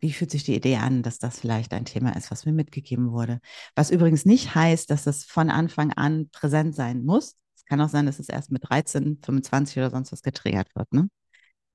Wie 0.00 0.12
fühlt 0.12 0.30
sich 0.30 0.44
die 0.44 0.54
Idee 0.54 0.76
an, 0.76 1.02
dass 1.02 1.18
das 1.18 1.40
vielleicht 1.40 1.72
ein 1.72 1.84
Thema 1.84 2.16
ist, 2.16 2.30
was 2.30 2.44
mir 2.44 2.52
mitgegeben 2.52 3.12
wurde? 3.12 3.40
Was 3.74 3.90
übrigens 3.90 4.24
nicht 4.24 4.54
heißt, 4.54 4.90
dass 4.90 5.06
es 5.06 5.24
von 5.24 5.50
Anfang 5.50 5.92
an 5.92 6.28
präsent 6.30 6.74
sein 6.74 7.04
muss. 7.04 7.36
Es 7.56 7.64
kann 7.64 7.80
auch 7.80 7.88
sein, 7.88 8.06
dass 8.06 8.18
es 8.18 8.28
erst 8.28 8.50
mit 8.50 8.68
13, 8.68 9.20
25 9.24 9.78
oder 9.78 9.90
sonst 9.90 10.12
was 10.12 10.22
getriggert 10.22 10.68
wird. 10.74 10.92
Ne? 10.92 11.08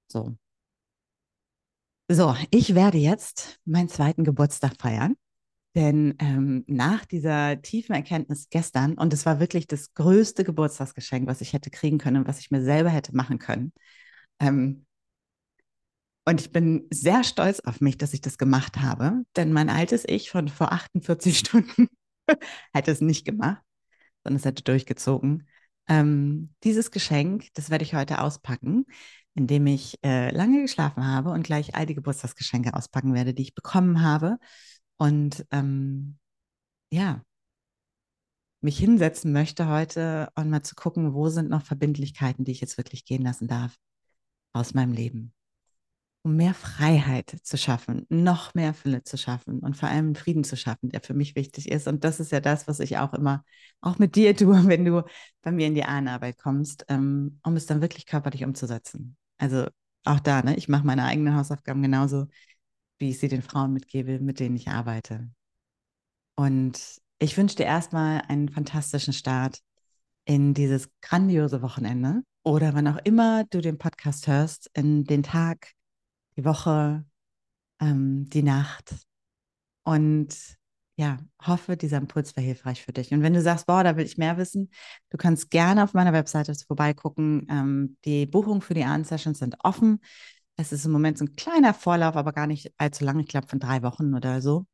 So. 0.07 0.35
So, 2.11 2.35
ich 2.51 2.73
werde 2.75 2.97
jetzt 2.97 3.59
meinen 3.65 3.89
zweiten 3.89 4.23
Geburtstag 4.23 4.73
feiern. 4.79 5.15
Denn 5.75 6.15
ähm, 6.19 6.63
nach 6.67 7.05
dieser 7.05 7.61
tiefen 7.61 7.93
Erkenntnis 7.93 8.47
gestern, 8.49 8.95
und 8.95 9.13
es 9.13 9.25
war 9.25 9.39
wirklich 9.39 9.67
das 9.67 9.93
größte 9.93 10.43
Geburtstagsgeschenk, 10.43 11.27
was 11.27 11.41
ich 11.41 11.53
hätte 11.53 11.69
kriegen 11.69 11.99
können, 11.99 12.27
was 12.27 12.39
ich 12.39 12.49
mir 12.49 12.63
selber 12.63 12.89
hätte 12.89 13.15
machen 13.15 13.37
können, 13.37 13.71
ähm, 14.39 14.85
und 16.29 16.41
ich 16.41 16.51
bin 16.51 16.87
sehr 16.91 17.23
stolz 17.23 17.59
auf 17.61 17.81
mich, 17.81 17.97
dass 17.97 18.13
ich 18.13 18.21
das 18.21 18.37
gemacht 18.37 18.77
habe, 18.77 19.23
denn 19.35 19.51
mein 19.51 19.69
altes 19.69 20.03
Ich 20.07 20.29
von 20.29 20.47
vor 20.47 20.71
48 20.71 21.37
Stunden 21.39 21.87
hätte 22.71 22.91
es 22.91 23.01
nicht 23.01 23.25
gemacht, 23.25 23.63
sondern 24.23 24.37
es 24.37 24.45
hätte 24.45 24.63
durchgezogen. 24.63 25.47
Ähm, 25.87 26.53
dieses 26.63 26.91
Geschenk, 26.91 27.47
das 27.55 27.71
werde 27.71 27.83
ich 27.83 27.95
heute 27.95 28.21
auspacken, 28.21 28.85
indem 29.33 29.65
ich 29.65 29.97
äh, 30.05 30.29
lange 30.29 30.61
geschlafen 30.61 31.07
habe 31.07 31.31
und 31.31 31.41
gleich 31.41 31.73
all 31.75 31.87
die 31.87 31.95
Geburtstagsgeschenke 31.95 32.75
auspacken 32.75 33.15
werde, 33.15 33.33
die 33.33 33.41
ich 33.41 33.55
bekommen 33.55 34.03
habe. 34.03 34.37
Und 34.97 35.47
ähm, 35.49 36.19
ja, 36.91 37.23
mich 38.61 38.77
hinsetzen 38.77 39.31
möchte 39.31 39.67
heute 39.67 40.29
und 40.35 40.51
mal 40.51 40.61
zu 40.61 40.75
gucken, 40.75 41.15
wo 41.15 41.29
sind 41.29 41.49
noch 41.49 41.63
Verbindlichkeiten, 41.63 42.45
die 42.45 42.51
ich 42.51 42.61
jetzt 42.61 42.77
wirklich 42.77 43.03
gehen 43.05 43.23
lassen 43.23 43.47
darf 43.47 43.75
aus 44.53 44.75
meinem 44.75 44.93
Leben 44.93 45.33
um 46.23 46.35
mehr 46.35 46.53
Freiheit 46.53 47.37
zu 47.43 47.57
schaffen, 47.57 48.05
noch 48.09 48.53
mehr 48.53 48.73
Fülle 48.73 49.03
zu 49.03 49.17
schaffen 49.17 49.59
und 49.59 49.77
vor 49.77 49.89
allem 49.89 50.15
Frieden 50.15 50.43
zu 50.43 50.57
schaffen, 50.57 50.89
der 50.89 51.01
für 51.01 51.13
mich 51.13 51.35
wichtig 51.35 51.69
ist. 51.71 51.87
Und 51.87 52.03
das 52.03 52.19
ist 52.19 52.31
ja 52.31 52.41
das, 52.41 52.67
was 52.67 52.79
ich 52.79 52.97
auch 52.97 53.13
immer, 53.13 53.43
auch 53.81 53.99
mit 53.99 54.15
dir 54.15 54.35
tue, 54.37 54.67
wenn 54.67 54.85
du 54.85 55.03
bei 55.41 55.51
mir 55.51 55.67
in 55.67 55.75
die 55.75 55.85
Ahnenarbeit 55.85 56.37
kommst, 56.37 56.85
ähm, 56.89 57.39
um 57.43 57.55
es 57.55 57.65
dann 57.65 57.81
wirklich 57.81 58.05
körperlich 58.05 58.43
umzusetzen. 58.43 59.17
Also 59.37 59.67
auch 60.03 60.19
da, 60.19 60.41
ne, 60.41 60.55
ich 60.57 60.67
mache 60.67 60.85
meine 60.85 61.05
eigenen 61.05 61.35
Hausaufgaben 61.35 61.81
genauso, 61.81 62.27
wie 62.97 63.09
ich 63.09 63.19
sie 63.19 63.29
den 63.29 63.41
Frauen 63.41 63.73
mitgebe, 63.73 64.19
mit 64.19 64.39
denen 64.39 64.55
ich 64.55 64.67
arbeite. 64.67 65.29
Und 66.35 66.99
ich 67.19 67.37
wünsche 67.37 67.55
dir 67.55 67.65
erstmal 67.65 68.21
einen 68.27 68.49
fantastischen 68.49 69.13
Start 69.13 69.59
in 70.25 70.53
dieses 70.53 70.89
grandiose 71.01 71.61
Wochenende 71.61 72.21
oder 72.43 72.73
wann 72.73 72.87
auch 72.87 72.99
immer 73.03 73.45
du 73.45 73.61
den 73.61 73.77
Podcast 73.77 74.27
hörst, 74.27 74.69
in 74.73 75.03
den 75.03 75.23
Tag, 75.23 75.73
die 76.39 76.45
Woche, 76.45 77.05
ähm, 77.81 78.29
die 78.29 78.43
Nacht. 78.43 78.95
Und 79.83 80.35
ja, 80.95 81.17
hoffe, 81.41 81.77
dieser 81.77 81.97
Impuls 81.97 82.35
war 82.35 82.43
hilfreich 82.43 82.83
für 82.83 82.91
dich. 82.91 83.13
Und 83.13 83.21
wenn 83.21 83.33
du 83.33 83.41
sagst, 83.41 83.67
boah, 83.67 83.83
da 83.83 83.95
will 83.95 84.05
ich 84.05 84.17
mehr 84.17 84.37
wissen, 84.37 84.69
du 85.09 85.17
kannst 85.17 85.49
gerne 85.49 85.83
auf 85.83 85.93
meiner 85.93 86.13
Webseite 86.13 86.53
vorbeigucken. 86.55 87.47
Ähm, 87.49 87.97
die 88.05 88.25
Buchungen 88.25 88.61
für 88.61 88.73
die 88.73 88.83
Ahnensessions 88.83 89.39
sind 89.39 89.55
offen. 89.63 89.99
Es 90.57 90.71
ist 90.71 90.85
im 90.85 90.91
Moment 90.91 91.17
so 91.17 91.25
ein 91.25 91.35
kleiner 91.35 91.73
Vorlauf, 91.73 92.15
aber 92.15 92.33
gar 92.33 92.47
nicht 92.47 92.73
allzu 92.77 93.05
lang. 93.05 93.19
Ich 93.19 93.27
glaube, 93.27 93.47
von 93.47 93.59
drei 93.59 93.81
Wochen 93.81 94.13
oder 94.13 94.41
so. 94.41 94.65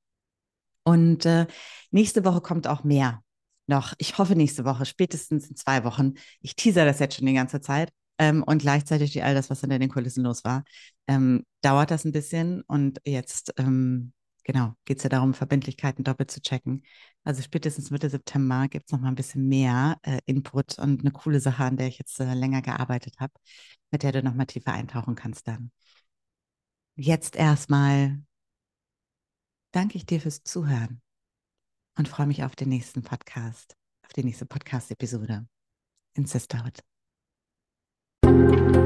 Und 0.83 1.25
äh, 1.25 1.47
nächste 1.91 2.25
Woche 2.25 2.41
kommt 2.41 2.67
auch 2.67 2.83
mehr 2.83 3.21
noch. 3.67 3.93
Ich 3.97 4.17
hoffe 4.17 4.35
nächste 4.35 4.65
Woche, 4.65 4.85
spätestens 4.85 5.49
in 5.49 5.55
zwei 5.55 5.83
Wochen. 5.83 6.13
Ich 6.41 6.55
teaser 6.55 6.85
das 6.85 6.99
jetzt 6.99 7.17
schon 7.17 7.25
die 7.25 7.33
ganze 7.33 7.61
Zeit 7.61 7.91
ähm, 8.17 8.43
und 8.43 8.59
gleichzeitig 8.61 9.23
all 9.23 9.33
das, 9.35 9.49
was 9.49 9.61
hinter 9.61 9.79
den 9.79 9.89
Kulissen 9.89 10.23
los 10.23 10.43
war, 10.43 10.63
ähm, 11.07 11.45
dauert 11.61 11.91
das 11.91 12.05
ein 12.05 12.11
bisschen 12.11 12.61
und 12.61 13.01
jetzt, 13.05 13.53
ähm, 13.57 14.13
genau, 14.43 14.73
geht 14.85 14.97
es 14.97 15.03
ja 15.03 15.09
darum, 15.09 15.33
Verbindlichkeiten 15.33 16.03
doppelt 16.03 16.31
zu 16.31 16.41
checken. 16.41 16.83
Also 17.23 17.41
spätestens 17.41 17.91
Mitte 17.91 18.09
September 18.09 18.67
gibt 18.67 18.85
es 18.87 18.91
noch 18.91 19.01
mal 19.01 19.09
ein 19.09 19.15
bisschen 19.15 19.47
mehr 19.47 19.97
äh, 20.03 20.19
Input 20.25 20.79
und 20.79 21.01
eine 21.01 21.11
coole 21.11 21.39
Sache, 21.39 21.63
an 21.63 21.77
der 21.77 21.87
ich 21.87 21.97
jetzt 21.97 22.19
äh, 22.19 22.33
länger 22.33 22.61
gearbeitet 22.61 23.15
habe, 23.19 23.33
mit 23.91 24.03
der 24.03 24.11
du 24.11 24.23
noch 24.23 24.33
mal 24.33 24.45
tiefer 24.45 24.73
eintauchen 24.73 25.15
kannst 25.15 25.47
dann. 25.47 25.71
Jetzt 26.95 27.35
erstmal 27.35 28.21
danke 29.71 29.97
ich 29.97 30.05
dir 30.05 30.21
fürs 30.21 30.43
Zuhören 30.43 31.01
und 31.97 32.07
freue 32.07 32.27
mich 32.27 32.43
auf 32.43 32.55
den 32.55 32.69
nächsten 32.69 33.03
Podcast, 33.03 33.75
auf 34.03 34.13
die 34.13 34.23
nächste 34.23 34.45
Podcast-Episode 34.45 35.45
in 36.13 36.25
Sisterhood. 36.25 36.94
Thank 38.35 38.75
you. 38.75 38.84